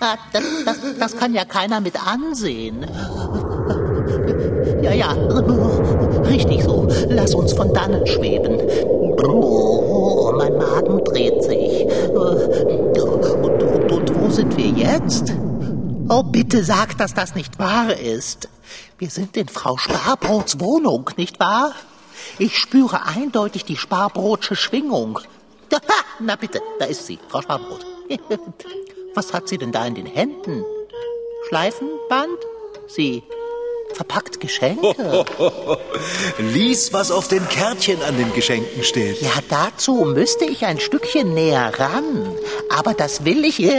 Ah, 0.00 0.16
Das, 0.32 0.44
das, 0.64 0.76
das 0.98 1.16
kann 1.16 1.34
ja 1.34 1.44
keiner 1.44 1.80
mit 1.80 1.94
ansehen. 2.06 2.86
Ja, 4.82 4.92
ja, 4.92 5.12
richtig 6.28 6.62
so. 6.62 6.86
Lass 7.08 7.34
uns 7.34 7.52
von 7.54 7.72
dannen 7.72 8.06
schweben. 8.06 8.58
Oh, 9.26 10.32
mein 10.36 10.56
Magen 10.58 11.02
dreht 11.04 11.42
sich. 11.42 11.84
Und, 12.10 12.98
und, 13.00 13.90
und 13.92 14.20
wo 14.20 14.30
sind 14.30 14.56
wir 14.56 14.66
jetzt? 14.68 15.34
Oh, 16.08 16.22
bitte 16.22 16.62
sag, 16.62 16.96
dass 16.98 17.14
das 17.14 17.34
nicht 17.34 17.58
wahr 17.58 17.96
ist. 17.98 18.48
Wir 18.98 19.08
sind 19.10 19.36
in 19.36 19.48
Frau 19.48 19.76
Sparbrots 19.76 20.60
Wohnung, 20.60 21.10
nicht 21.16 21.40
wahr? 21.40 21.72
Ich 22.38 22.58
spüre 22.58 23.04
eindeutig 23.06 23.64
die 23.64 23.76
Sparbrotsche 23.76 24.56
Schwingung. 24.56 25.20
Ha, 25.72 25.80
na 26.20 26.36
bitte, 26.36 26.60
da 26.78 26.84
ist 26.84 27.06
sie, 27.06 27.18
Frau 27.28 27.42
Sparbrot. 27.42 27.84
Was 29.14 29.32
hat 29.32 29.48
sie 29.48 29.58
denn 29.58 29.72
da 29.72 29.84
in 29.86 29.94
den 29.94 30.06
Händen? 30.06 30.64
Schleifenband? 31.48 32.38
Sie 32.88 33.22
verpackt 33.94 34.40
Geschenke. 34.40 35.24
Lies, 36.38 36.92
was 36.92 37.10
auf 37.10 37.28
den 37.28 37.48
Kärtchen 37.48 38.02
an 38.02 38.16
den 38.16 38.32
Geschenken 38.32 38.82
steht. 38.82 39.20
Ja, 39.22 39.30
dazu 39.48 40.04
müsste 40.04 40.44
ich 40.44 40.64
ein 40.66 40.80
Stückchen 40.80 41.32
näher 41.34 41.72
ran. 41.78 42.28
Aber 42.70 42.94
das 42.94 43.24
will 43.24 43.44
ich. 43.44 43.62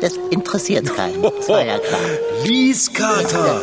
Das 0.00 0.14
interessiert 0.30 0.94
keinen. 0.94 1.22
Das 1.22 1.48
war 1.48 1.64
ja 1.64 1.78
klar. 1.78 2.00
Lies, 2.44 2.92
Kater. 2.92 3.60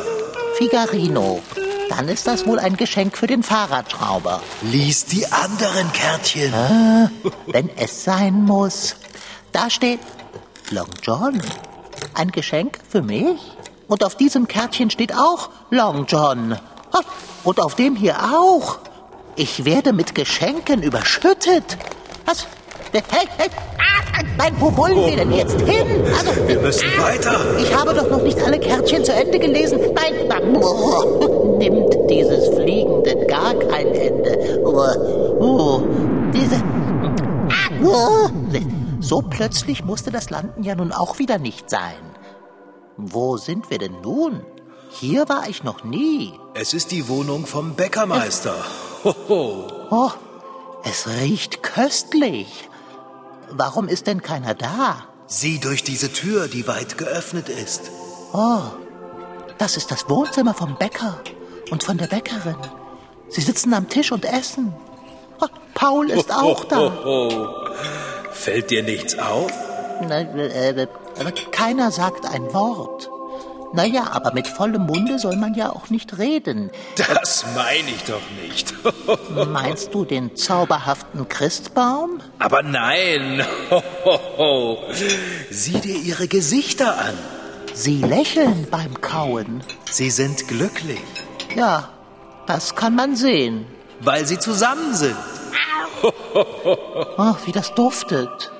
Figarino. 0.55 1.41
Dann 1.89 2.09
ist 2.09 2.27
das 2.27 2.45
wohl 2.45 2.59
ein 2.59 2.77
Geschenk 2.77 3.17
für 3.17 3.27
den 3.27 3.43
Fahrradschrauber. 3.43 4.41
Lies 4.61 5.05
die 5.05 5.25
anderen 5.27 5.91
Kärtchen. 5.93 6.53
Wenn 7.47 7.69
es 7.77 8.03
sein 8.03 8.43
muss. 8.43 8.95
Da 9.51 9.69
steht 9.69 9.99
Long 10.71 10.89
John. 11.01 11.41
Ein 12.13 12.31
Geschenk 12.31 12.79
für 12.89 13.01
mich? 13.01 13.39
Und 13.87 14.03
auf 14.03 14.15
diesem 14.15 14.47
Kärtchen 14.47 14.89
steht 14.89 15.13
auch 15.15 15.49
Long 15.69 16.05
John. 16.07 16.53
Ah, 16.91 16.99
Und 17.43 17.59
auf 17.59 17.75
dem 17.75 17.95
hier 17.95 18.17
auch. 18.35 18.79
Ich 19.35 19.65
werde 19.65 19.93
mit 19.93 20.15
Geschenken 20.15 20.81
überschüttet. 20.81 21.77
Was? 22.25 22.47
Hey, 22.93 23.03
hey, 23.37 23.49
ah, 23.74 23.74
nein, 24.37 24.53
wo 24.59 24.75
wollen 24.77 24.95
wir 24.95 25.15
denn 25.15 25.31
jetzt 25.31 25.59
hin? 25.61 25.87
Also, 26.17 26.47
Wir 26.47 26.59
müssen 26.59 26.85
weiter. 26.97 27.39
ich 27.59 27.73
habe 27.75 27.93
doch 27.93 28.09
noch 28.09 28.21
nicht 28.21 28.39
alle 28.41 28.59
Kärtchen 28.59 29.03
zu 29.03 29.13
Ende 29.13 29.39
gelesen. 29.39 29.79
Nein, 29.93 30.55
oh, 30.61 31.55
nimmt 31.59 31.95
dieses 32.09 32.47
Fliegen 32.55 33.03
denn 33.03 33.27
gar 33.27 33.53
kein 33.55 33.87
Ende. 33.87 34.61
Oh, 34.63 35.43
oh, 35.43 35.81
diese. 36.33 36.55
Ah, 36.55 37.83
oh. 37.83 38.29
So 38.99 39.21
plötzlich 39.21 39.83
musste 39.85 40.09
das 40.11 40.29
Landen 40.31 40.63
ja 40.63 40.73
nun 40.75 40.91
auch 40.91 41.19
wieder 41.19 41.37
nicht 41.37 41.69
sein. 41.69 41.93
Wo 42.97 43.37
sind 43.37 43.69
wir 43.69 43.77
denn 43.77 44.01
nun? 44.01 44.41
Hier 44.89 45.27
war 45.29 45.47
ich 45.49 45.63
noch 45.63 45.83
nie. 45.83 46.33
Es 46.53 46.73
ist 46.73 46.91
die 46.91 47.07
Wohnung 47.09 47.45
vom 47.45 47.73
Bäckermeister. 47.75 48.55
Hoho. 49.03 49.67
Oh, 49.91 50.09
es 50.83 51.07
riecht 51.21 51.61
köstlich. 51.61 52.67
Warum 53.51 53.87
ist 53.87 54.07
denn 54.07 54.21
keiner 54.21 54.53
da? 54.53 55.07
Sieh 55.27 55.59
durch 55.59 55.83
diese 55.83 56.11
Tür, 56.11 56.47
die 56.47 56.67
weit 56.67 56.97
geöffnet 56.97 57.49
ist. 57.49 57.91
Oh, 58.33 58.61
das 59.57 59.77
ist 59.77 59.91
das 59.91 60.09
Wohnzimmer 60.09 60.53
vom 60.53 60.77
Bäcker 60.77 61.19
und 61.71 61.83
von 61.83 61.97
der 61.97 62.07
Bäckerin. 62.07 62.57
Sie 63.29 63.41
sitzen 63.41 63.73
am 63.73 63.89
Tisch 63.89 64.11
und 64.11 64.25
essen. 64.25 64.73
Oh, 65.41 65.47
Paul 65.73 66.11
ist 66.11 66.31
auch 66.35 66.65
da. 66.65 66.77
Hoho. 66.77 67.55
Fällt 68.31 68.69
dir 68.69 68.83
nichts 68.83 69.17
auf? 69.17 69.51
Äh, 70.09 70.87
aber 71.19 71.31
keiner 71.51 71.91
sagt 71.91 72.25
ein 72.25 72.53
Wort. 72.53 73.09
Naja, 73.75 74.07
aber 74.11 74.33
mit 74.33 74.47
vollem 74.47 74.83
Munde 74.85 75.19
soll 75.19 75.35
man 75.35 75.53
ja 75.53 75.69
auch 75.69 75.89
nicht 75.89 76.17
reden. 76.17 76.71
Das 76.95 77.45
meine 77.55 77.89
ich 77.89 78.03
doch 78.05 78.21
nicht. 78.41 78.73
Meinst 79.51 79.93
du 79.93 80.05
den 80.05 80.35
zauberhaften 80.35 81.27
Christbaum? 81.27 82.21
Aber 82.39 82.63
nein. 82.63 83.43
Sieh 85.49 85.79
dir 85.79 85.97
ihre 85.97 86.27
Gesichter 86.27 86.97
an. 86.97 87.13
Sie 87.73 88.01
lächeln 88.01 88.67
beim 88.71 89.01
Kauen. 89.01 89.61
Sie 89.91 90.09
sind 90.09 90.47
glücklich, 90.47 91.01
Ja, 91.55 91.89
das 92.47 92.75
kann 92.75 92.95
man 92.95 93.15
sehen. 93.15 93.65
weil 94.01 94.25
sie 94.25 94.39
zusammen 94.39 94.93
sind. 94.95 95.15
Oh, 97.17 97.35
wie 97.45 97.51
das 97.53 97.73
duftet. 97.73 98.51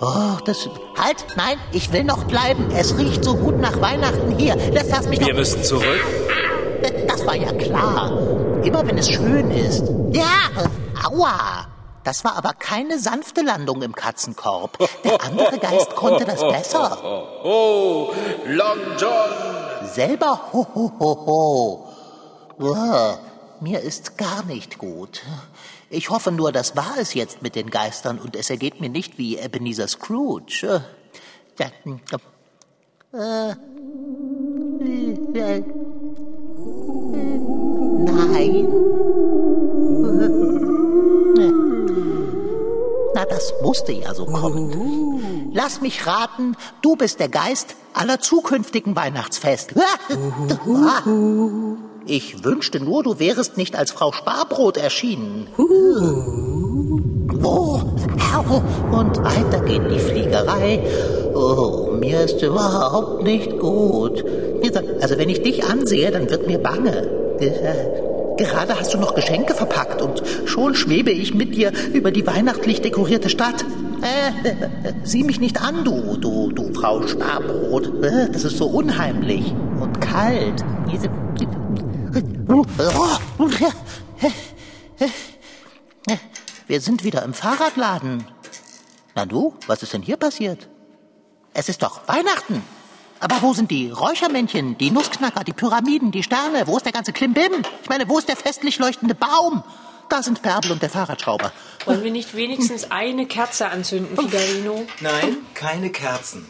Oh, 0.00 0.36
das. 0.44 0.68
Halt, 0.96 1.26
nein, 1.36 1.56
ich 1.72 1.92
will 1.92 2.04
noch 2.04 2.24
bleiben. 2.24 2.68
Es 2.74 2.96
riecht 2.96 3.24
so 3.24 3.34
gut 3.34 3.58
nach 3.58 3.80
Weihnachten 3.80 4.36
hier. 4.38 4.56
Lass 4.72 4.88
das 4.88 5.08
mich 5.08 5.18
Wir 5.20 5.28
doch. 5.28 5.34
müssen 5.34 5.62
zurück. 5.64 6.00
Das 7.08 7.26
war 7.26 7.34
ja 7.34 7.52
klar. 7.52 8.12
Immer 8.62 8.86
wenn 8.86 8.98
es 8.98 9.10
schön 9.10 9.50
ist. 9.50 9.84
Ja, 10.12 10.50
aua. 11.04 11.66
Das 12.04 12.24
war 12.24 12.36
aber 12.38 12.52
keine 12.54 12.98
sanfte 12.98 13.42
Landung 13.42 13.82
im 13.82 13.94
Katzenkorb. 13.94 14.78
Der 15.04 15.22
andere 15.24 15.58
Geist 15.58 15.94
konnte 15.94 16.24
das 16.24 16.40
besser. 16.40 16.96
Oh, 17.44 18.12
Long 18.46 18.78
John. 18.98 19.88
Selber 19.92 20.40
ho 20.52 20.66
ho 20.74 20.92
ho 20.98 21.26
ho. 21.26 21.88
Uah, 22.60 23.18
mir 23.60 23.80
ist 23.80 24.16
gar 24.18 24.44
nicht 24.44 24.78
gut. 24.78 25.22
Ich 25.90 26.10
hoffe 26.10 26.30
nur, 26.32 26.52
das 26.52 26.76
war 26.76 26.98
es 26.98 27.14
jetzt 27.14 27.40
mit 27.42 27.54
den 27.54 27.70
Geistern 27.70 28.18
und 28.18 28.36
es 28.36 28.50
ergeht 28.50 28.80
mir 28.80 28.90
nicht 28.90 29.16
wie 29.16 29.38
Ebenezer 29.38 29.88
Scrooge. 29.88 30.82
Hm, 31.82 32.00
äh, 33.14 33.50
äh, 35.34 35.62
nein. 38.04 38.68
Na, 43.14 43.24
das 43.24 43.54
musste 43.62 43.92
ja 43.92 44.14
so 44.14 44.26
kommen. 44.26 45.50
Lass 45.54 45.80
mich 45.80 46.06
raten, 46.06 46.54
du 46.82 46.96
bist 46.96 47.18
der 47.18 47.30
Geist 47.30 47.76
aller 47.94 48.20
zukünftigen 48.20 48.94
Weihnachtsfeste. 48.94 49.74
Ich 52.10 52.42
wünschte 52.42 52.80
nur, 52.80 53.02
du 53.02 53.18
wärest 53.18 53.58
nicht 53.58 53.76
als 53.76 53.90
Frau 53.90 54.12
Sparbrot 54.12 54.78
erschienen. 54.78 55.46
Oh, 57.42 57.82
und 58.90 59.18
weiter 59.22 59.60
geht 59.60 59.82
die 59.90 59.98
Fliegerei. 59.98 60.80
Oh, 61.34 61.90
mir 62.00 62.22
ist 62.22 62.40
überhaupt 62.42 63.24
nicht 63.24 63.58
gut. 63.58 64.24
Also 65.02 65.18
wenn 65.18 65.28
ich 65.28 65.42
dich 65.42 65.64
ansehe, 65.64 66.10
dann 66.10 66.30
wird 66.30 66.46
mir 66.46 66.58
bange. 66.58 67.10
Gerade 68.38 68.80
hast 68.80 68.94
du 68.94 68.98
noch 68.98 69.14
Geschenke 69.14 69.52
verpackt 69.52 70.00
und 70.00 70.22
schon 70.46 70.74
schwebe 70.74 71.10
ich 71.10 71.34
mit 71.34 71.56
dir 71.56 71.72
über 71.92 72.10
die 72.10 72.26
weihnachtlich 72.26 72.80
dekorierte 72.80 73.28
Stadt. 73.28 73.66
Äh, 74.00 74.54
sieh 75.02 75.24
mich 75.24 75.40
nicht 75.40 75.60
an, 75.60 75.84
du, 75.84 76.16
du, 76.16 76.52
du 76.52 76.72
Frau 76.72 77.06
Sparbrot. 77.06 78.02
Äh, 78.02 78.30
Das 78.32 78.44
ist 78.44 78.56
so 78.56 78.66
unheimlich 78.66 79.52
und 79.78 80.00
kalt. 80.00 80.64
Diese... 80.90 81.10
Wir 86.66 86.80
sind 86.80 87.04
wieder 87.04 87.22
im 87.22 87.34
Fahrradladen. 87.34 88.24
Na 89.14 89.26
du, 89.26 89.54
was 89.66 89.82
ist 89.82 89.92
denn 89.92 90.00
hier 90.00 90.16
passiert? 90.16 90.66
Es 91.52 91.68
ist 91.68 91.82
doch 91.82 92.08
Weihnachten. 92.08 92.62
Aber 93.20 93.42
wo 93.42 93.52
sind 93.52 93.70
die 93.70 93.90
Räuchermännchen, 93.90 94.78
die 94.78 94.90
Nussknacker, 94.90 95.44
die 95.44 95.52
Pyramiden, 95.52 96.10
die 96.10 96.22
Sterne? 96.22 96.66
Wo 96.66 96.78
ist 96.78 96.86
der 96.86 96.92
ganze 96.92 97.12
Klimbim? 97.12 97.52
Ich 97.82 97.90
meine, 97.90 98.08
wo 98.08 98.18
ist 98.18 98.30
der 98.30 98.36
festlich 98.36 98.78
leuchtende 98.78 99.14
Baum? 99.14 99.62
Da 100.08 100.22
sind 100.22 100.40
Bärbel 100.40 100.72
und 100.72 100.80
der 100.80 100.88
Fahrradschrauber. 100.88 101.52
Wollen 101.84 102.02
wir 102.02 102.10
nicht 102.10 102.34
wenigstens 102.34 102.90
eine 102.90 103.26
Kerze 103.26 103.68
anzünden, 103.68 104.16
Figarino? 104.16 104.86
Nein, 105.00 105.36
keine 105.52 105.90
Kerzen. 105.90 106.46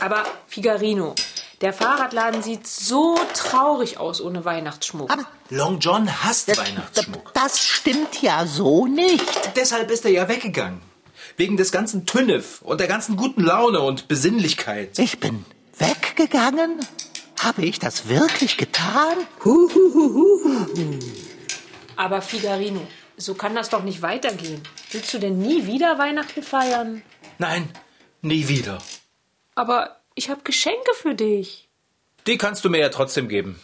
Aber 0.00 0.24
Figarino, 0.46 1.14
der 1.60 1.72
Fahrradladen 1.72 2.42
sieht 2.42 2.66
so 2.66 3.18
traurig 3.34 3.98
aus 3.98 4.20
ohne 4.20 4.44
Weihnachtsschmuck. 4.44 5.10
Aber 5.10 5.24
Long 5.50 5.78
John 5.78 6.08
hasst 6.24 6.48
Weihnachtsschmuck. 6.56 7.32
das 7.34 7.60
stimmt 7.60 8.22
ja 8.22 8.46
so 8.46 8.86
nicht. 8.86 9.56
Deshalb 9.56 9.90
ist 9.90 10.04
er 10.04 10.10
ja 10.10 10.28
weggegangen. 10.28 10.80
Wegen 11.36 11.56
des 11.56 11.70
ganzen 11.70 12.06
Tünnef 12.06 12.62
und 12.62 12.80
der 12.80 12.88
ganzen 12.88 13.16
guten 13.16 13.42
Laune 13.42 13.80
und 13.80 14.08
Besinnlichkeit. 14.08 14.98
Ich 14.98 15.20
bin 15.20 15.44
weggegangen? 15.78 16.80
Habe 17.40 17.62
ich 17.62 17.78
das 17.78 18.08
wirklich 18.08 18.56
getan? 18.56 19.16
Aber 21.96 22.22
Figarino, 22.22 22.86
so 23.16 23.34
kann 23.34 23.54
das 23.54 23.68
doch 23.70 23.82
nicht 23.82 24.02
weitergehen. 24.02 24.62
Willst 24.90 25.12
du 25.14 25.18
denn 25.18 25.38
nie 25.38 25.66
wieder 25.66 25.98
Weihnachten 25.98 26.42
feiern? 26.42 27.02
Nein, 27.38 27.68
nie 28.22 28.48
wieder. 28.48 28.78
Aber 29.54 29.99
ich 30.14 30.30
habe 30.30 30.42
Geschenke 30.42 30.92
für 30.94 31.14
dich. 31.14 31.68
Die 32.26 32.38
kannst 32.38 32.64
du 32.64 32.70
mir 32.70 32.78
ja 32.80 32.88
trotzdem 32.90 33.28
geben. 33.28 33.58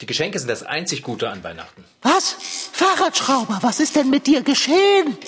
Die 0.00 0.06
Geschenke 0.06 0.38
sind 0.38 0.48
das 0.48 0.62
einzig 0.62 1.02
Gute 1.02 1.28
an 1.28 1.44
Weihnachten. 1.44 1.84
Was? 2.02 2.36
Fahrradschrauber, 2.72 3.58
was 3.60 3.80
ist 3.80 3.96
denn 3.96 4.08
mit 4.08 4.26
dir 4.26 4.42
geschehen? 4.42 5.18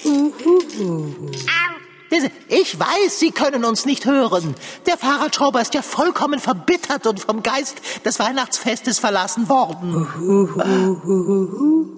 Ich 2.48 2.78
weiß, 2.78 3.20
Sie 3.20 3.30
können 3.30 3.64
uns 3.64 3.84
nicht 3.86 4.06
hören. 4.06 4.54
Der 4.86 4.96
Fahrradschrauber 4.98 5.60
ist 5.60 5.74
ja 5.74 5.82
vollkommen 5.82 6.40
verbittert 6.40 7.06
und 7.06 7.20
vom 7.20 7.42
Geist 7.42 7.80
des 8.04 8.18
Weihnachtsfestes 8.18 8.98
verlassen 8.98 9.48
worden. 9.48 10.06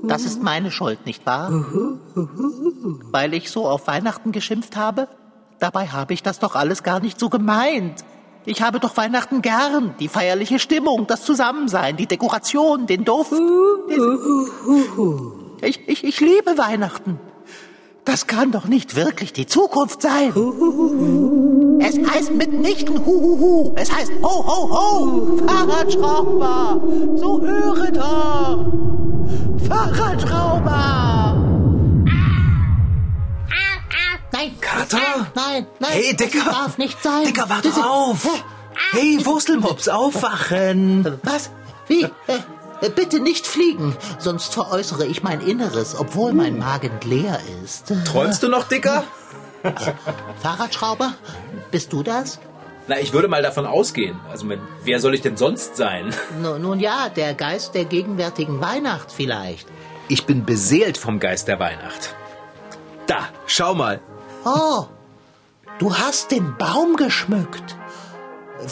Das 0.09 0.25
ist 0.25 0.43
meine 0.43 0.71
Schuld, 0.73 1.07
nicht 1.07 1.25
wahr? 1.27 1.51
Weil 3.13 3.35
ich 3.35 3.51
so 3.51 3.69
auf 3.69 3.87
Weihnachten 3.87 4.33
geschimpft 4.33 4.77
habe? 4.77 5.09
Dabei 5.61 5.89
habe 5.89 6.13
ich 6.13 6.23
das 6.23 6.41
doch 6.41 6.57
alles 6.57 6.83
gar 6.83 7.01
nicht 7.01 7.19
so 7.19 7.29
gemeint. 7.29 8.05
Ich 8.47 8.61
habe 8.63 8.79
doch 8.79 8.97
Weihnachten 8.97 9.43
gern. 9.43 9.95
Die 10.01 10.09
feierliche 10.09 10.59
Stimmung, 10.59 11.07
das 11.07 11.25
Zusammensein, 11.25 11.97
die 11.97 12.07
Dekoration, 12.07 12.87
den 12.87 13.05
Duft. 13.05 13.33
Ich, 15.63 15.89
ich, 15.89 16.05
ich 16.05 16.21
liebe 16.21 16.59
Weihnachten. 16.59 17.19
Das 18.05 18.27
kann 18.27 18.51
doch 18.51 18.67
nicht 18.67 18.97
wirklich 18.97 19.33
die 19.33 19.47
Zukunft 19.47 20.03
sein. 20.03 20.31
Es 21.81 21.99
heißt 21.99 22.35
mitnichten 22.35 23.07
Huhuhu. 23.07 23.73
Es 23.77 23.91
heißt 23.91 24.13
Ho, 24.23 24.47
Ho, 24.47 24.69
Ho. 24.71 25.39
Fahrradschrauber. 25.47 26.83
So 27.17 27.41
höre 27.41 27.91
doch. 27.93 28.67
Fahrradschrauber. 29.67 31.34
Nein. 34.45 34.61
Kater? 34.61 35.27
Nein, 35.35 35.67
nein. 35.79 35.91
Hey, 35.93 36.15
Dicker. 36.17 36.45
Das 36.45 36.55
darf 36.55 36.79
nicht 36.79 37.03
sein. 37.03 37.25
Dicker, 37.27 37.49
warte 37.49 37.69
ist- 37.69 37.83
auf. 37.83 38.29
Hey, 38.93 39.19
Wurstelmops, 39.25 39.89
aufwachen. 39.89 41.19
Was? 41.23 41.51
Wie? 41.87 42.05
Äh, 42.81 42.91
bitte 42.91 43.21
nicht 43.21 43.47
fliegen, 43.47 43.97
sonst 44.19 44.53
veräußere 44.53 45.07
ich 45.07 45.23
mein 45.23 45.41
Inneres, 45.41 45.97
obwohl 45.99 46.33
mein 46.33 46.59
Magen 46.59 46.91
leer 47.05 47.39
ist. 47.63 47.93
Träumst 48.05 48.43
du 48.43 48.49
noch, 48.49 48.65
Dicker? 48.65 49.05
Fahrradschrauber, 50.43 51.15
bist 51.71 51.93
du 51.93 52.03
das? 52.03 52.41
Na, 52.89 52.99
ich 52.99 53.13
würde 53.15 53.29
mal 53.29 53.43
davon 53.43 53.65
ausgehen. 53.65 54.19
Also, 54.31 54.45
mit- 54.45 54.61
wer 54.83 55.01
soll 55.01 55.15
ich 55.15 55.23
denn 55.23 55.37
sonst 55.39 55.77
sein? 55.77 56.13
Nu- 56.43 56.59
Nun 56.59 56.81
ja, 56.81 57.09
der 57.09 57.33
Geist 57.35 57.75
der 57.75 57.85
gegenwärtigen 57.87 58.61
Weihnacht 58.61 59.11
vielleicht. 59.13 59.67
Ich 60.09 60.27
bin 60.27 60.45
beseelt 60.45 60.99
vom 60.99 61.19
Geist 61.21 61.49
der 61.49 61.59
Weihnacht. 61.61 62.15
Da, 63.07 63.29
schau 63.47 63.75
mal. 63.75 64.01
Oh, 64.45 64.87
du 65.79 65.95
hast 65.97 66.31
den 66.31 66.57
Baum 66.59 66.97
geschmückt. 66.97 67.77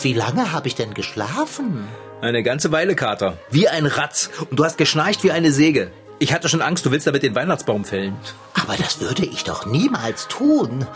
Wie 0.03 0.13
lange 0.13 0.53
habe 0.53 0.69
ich 0.69 0.75
denn 0.75 0.95
geschlafen? 0.95 1.89
Eine 2.21 2.43
ganze 2.43 2.71
Weile, 2.73 2.95
Kater. 2.95 3.39
Wie 3.51 3.69
ein 3.69 3.87
Ratz. 3.87 4.31
Und 4.51 4.59
du 4.59 4.65
hast 4.65 4.79
geschnarcht 4.79 5.25
wie 5.25 5.33
eine 5.33 5.51
Säge. 5.51 5.91
Ich 6.19 6.33
hatte 6.33 6.49
schon 6.49 6.63
Angst, 6.63 6.87
du 6.87 6.91
willst 6.91 7.07
damit 7.07 7.23
den 7.23 7.35
Weihnachtsbaum 7.35 7.85
fällen. 7.85 8.17
Aber 8.55 8.77
das 8.77 9.01
würde 9.01 9.25
ich 9.25 9.45
doch 9.45 9.67
niemals 9.67 10.29
tun. 10.29 10.87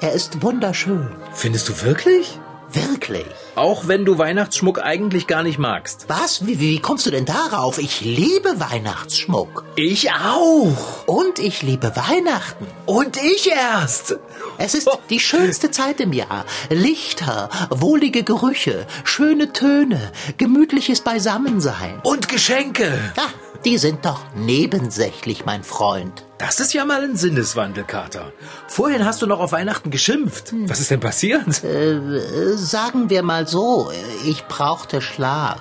Er 0.00 0.12
ist 0.12 0.42
wunderschön. 0.42 1.08
Findest 1.32 1.68
du 1.68 1.82
wirklich? 1.82 2.38
Wirklich. 2.72 3.26
Auch 3.54 3.88
wenn 3.88 4.04
du 4.04 4.18
Weihnachtsschmuck 4.18 4.82
eigentlich 4.82 5.26
gar 5.26 5.42
nicht 5.42 5.58
magst. 5.58 6.06
Was? 6.08 6.46
Wie, 6.46 6.60
wie 6.60 6.80
kommst 6.80 7.06
du 7.06 7.10
denn 7.10 7.24
darauf? 7.24 7.78
Ich 7.78 8.00
liebe 8.00 8.58
Weihnachtsschmuck. 8.58 9.64
Ich 9.76 10.10
auch. 10.12 11.06
Und 11.06 11.38
ich 11.38 11.62
liebe 11.62 11.92
Weihnachten. 11.96 12.66
Und 12.86 13.16
ich 13.16 13.50
erst. 13.50 14.16
Es 14.58 14.74
ist 14.74 14.88
die 15.10 15.20
schönste 15.20 15.70
Zeit 15.70 16.00
im 16.00 16.12
Jahr. 16.12 16.44
Lichter, 16.68 17.48
wohlige 17.70 18.22
Gerüche, 18.24 18.86
schöne 19.04 19.52
Töne, 19.52 20.12
gemütliches 20.38 21.00
Beisammensein. 21.02 22.00
Und 22.02 22.28
Geschenke. 22.28 22.98
Ah, 23.16 23.28
die 23.64 23.78
sind 23.78 24.04
doch 24.04 24.20
nebensächlich, 24.34 25.44
mein 25.44 25.64
Freund. 25.64 26.24
Das 26.38 26.60
ist 26.60 26.72
ja 26.74 26.84
mal 26.84 27.02
ein 27.02 27.16
Sinneswandel, 27.16 27.84
Kater. 27.84 28.32
Vorhin 28.68 29.04
hast 29.04 29.22
du 29.22 29.26
noch 29.26 29.40
auf 29.40 29.52
Weihnachten 29.52 29.90
geschimpft. 29.90 30.52
Was 30.66 30.80
ist 30.80 30.90
denn 30.90 31.00
passiert? 31.00 31.64
Äh, 31.64 32.56
sagen 32.56 33.10
wir 33.10 33.22
mal 33.22 33.46
so, 33.46 33.90
ich 34.26 34.44
brauchte 34.46 35.00
Schlaf. 35.00 35.60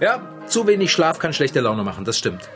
Ja, 0.00 0.22
zu 0.46 0.66
wenig 0.66 0.92
Schlaf 0.92 1.18
kann 1.18 1.32
schlechte 1.32 1.60
Laune 1.60 1.84
machen, 1.84 2.04
das 2.04 2.18
stimmt. 2.18 2.48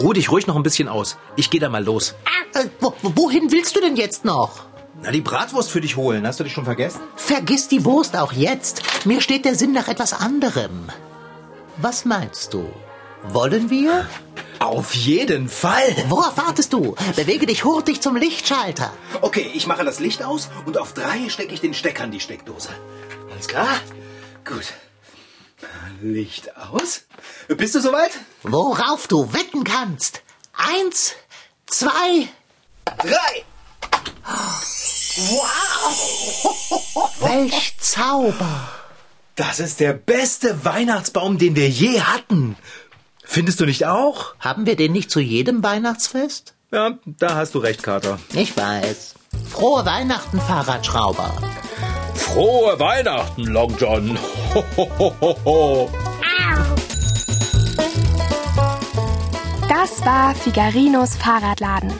Ruh 0.00 0.12
dich 0.12 0.30
ruhig 0.30 0.46
noch 0.46 0.56
ein 0.56 0.62
bisschen 0.62 0.88
aus. 0.88 1.16
Ich 1.36 1.50
gehe 1.50 1.60
da 1.60 1.68
mal 1.68 1.84
los. 1.84 2.14
Äh, 2.54 2.66
wo, 2.80 2.94
wohin 3.02 3.52
willst 3.52 3.76
du 3.76 3.80
denn 3.80 3.96
jetzt 3.96 4.24
noch? 4.24 4.66
Na, 5.02 5.10
die 5.10 5.20
Bratwurst 5.20 5.70
für 5.70 5.80
dich 5.80 5.96
holen. 5.96 6.26
Hast 6.26 6.40
du 6.40 6.44
dich 6.44 6.52
schon 6.52 6.64
vergessen? 6.64 7.00
Vergiss 7.16 7.68
die 7.68 7.84
Wurst 7.84 8.16
auch 8.16 8.32
jetzt. 8.32 8.82
Mir 9.04 9.20
steht 9.20 9.44
der 9.44 9.54
Sinn 9.54 9.72
nach 9.72 9.88
etwas 9.88 10.12
anderem. 10.12 10.88
Was 11.76 12.04
meinst 12.04 12.54
du? 12.54 12.66
Wollen 13.24 13.70
wir? 13.70 14.06
Auf 14.58 14.94
jeden 14.94 15.48
Fall. 15.48 15.94
Worauf 16.08 16.36
wartest 16.36 16.72
du? 16.72 16.94
Bewege 17.16 17.46
dich 17.46 17.64
hurtig 17.64 18.00
zum 18.00 18.16
Lichtschalter. 18.16 18.92
Okay, 19.20 19.50
ich 19.54 19.66
mache 19.66 19.84
das 19.84 19.98
Licht 19.98 20.22
aus 20.22 20.48
und 20.66 20.78
auf 20.78 20.94
drei 20.94 21.28
stecke 21.28 21.52
ich 21.52 21.60
den 21.60 21.74
Stecker 21.74 22.04
in 22.04 22.12
die 22.12 22.20
Steckdose. 22.20 22.68
Alles 23.32 23.48
klar? 23.48 23.68
Gut. 24.44 24.72
Licht 26.00 26.56
aus. 26.56 27.02
Bist 27.48 27.74
du 27.74 27.80
soweit? 27.80 28.12
Worauf 28.42 29.08
du 29.08 29.32
wetten 29.32 29.64
kannst. 29.64 30.22
Eins, 30.54 31.14
zwei, 31.66 32.28
Drei. 32.84 33.44
welch 37.20 37.76
Zauber. 37.80 38.68
Das 39.36 39.58
ist 39.58 39.80
der 39.80 39.94
beste 39.94 40.64
Weihnachtsbaum, 40.64 41.38
den 41.38 41.56
wir 41.56 41.68
je 41.68 42.00
hatten. 42.00 42.56
Findest 43.24 43.60
du 43.60 43.66
nicht 43.66 43.86
auch? 43.86 44.34
Haben 44.38 44.66
wir 44.66 44.76
den 44.76 44.92
nicht 44.92 45.10
zu 45.10 45.20
jedem 45.20 45.62
Weihnachtsfest? 45.62 46.54
Ja, 46.70 46.98
da 47.06 47.36
hast 47.36 47.54
du 47.54 47.58
recht, 47.58 47.82
Kater. 47.82 48.18
Ich 48.34 48.56
weiß. 48.56 49.14
Frohe 49.50 49.84
Weihnachten, 49.84 50.40
Fahrradschrauber. 50.40 51.32
Frohe 52.14 52.78
Weihnachten, 52.78 53.44
Long 53.44 53.74
John. 53.78 54.18
Ho, 54.54 54.64
ho, 54.76 54.90
ho, 54.98 55.14
ho, 55.20 55.36
ho. 55.44 55.90
Das 59.68 60.04
war 60.04 60.34
Figarinos 60.34 61.16
Fahrradladen. 61.16 61.92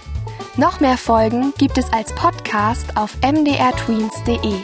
Noch 0.57 0.79
mehr 0.79 0.97
Folgen 0.97 1.53
gibt 1.59 1.79
es 1.79 1.93
als 1.93 2.15
Podcast 2.15 2.97
auf 2.97 3.17
mdrtweens.de. 3.23 4.55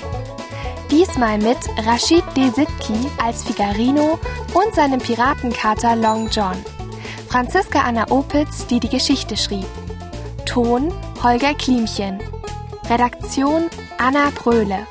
Diesmal 0.90 1.38
mit 1.38 1.58
Rashid 1.84 2.19
Desitki 2.36 3.10
als 3.22 3.44
Figarino 3.44 4.18
und 4.54 4.74
seinem 4.74 5.00
Piratenkater 5.00 5.96
Long 5.96 6.28
John. 6.28 6.56
Franziska 7.28 7.80
Anna 7.80 8.10
Opitz, 8.10 8.66
die 8.66 8.80
die 8.80 8.88
Geschichte 8.88 9.36
schrieb. 9.36 9.66
Ton 10.46 10.92
Holger 11.22 11.54
Klimchen. 11.54 12.20
Redaktion 12.88 13.70
Anna 13.98 14.30
Bröhle. 14.34 14.86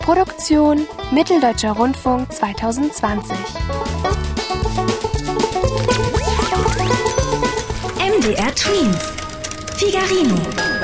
Produktion 0.00 0.86
Mitteldeutscher 1.10 1.72
Rundfunk 1.72 2.32
2020. 2.32 3.36
MDR 7.98 8.54
Twins. 8.54 9.12
Figarino. 9.76 10.79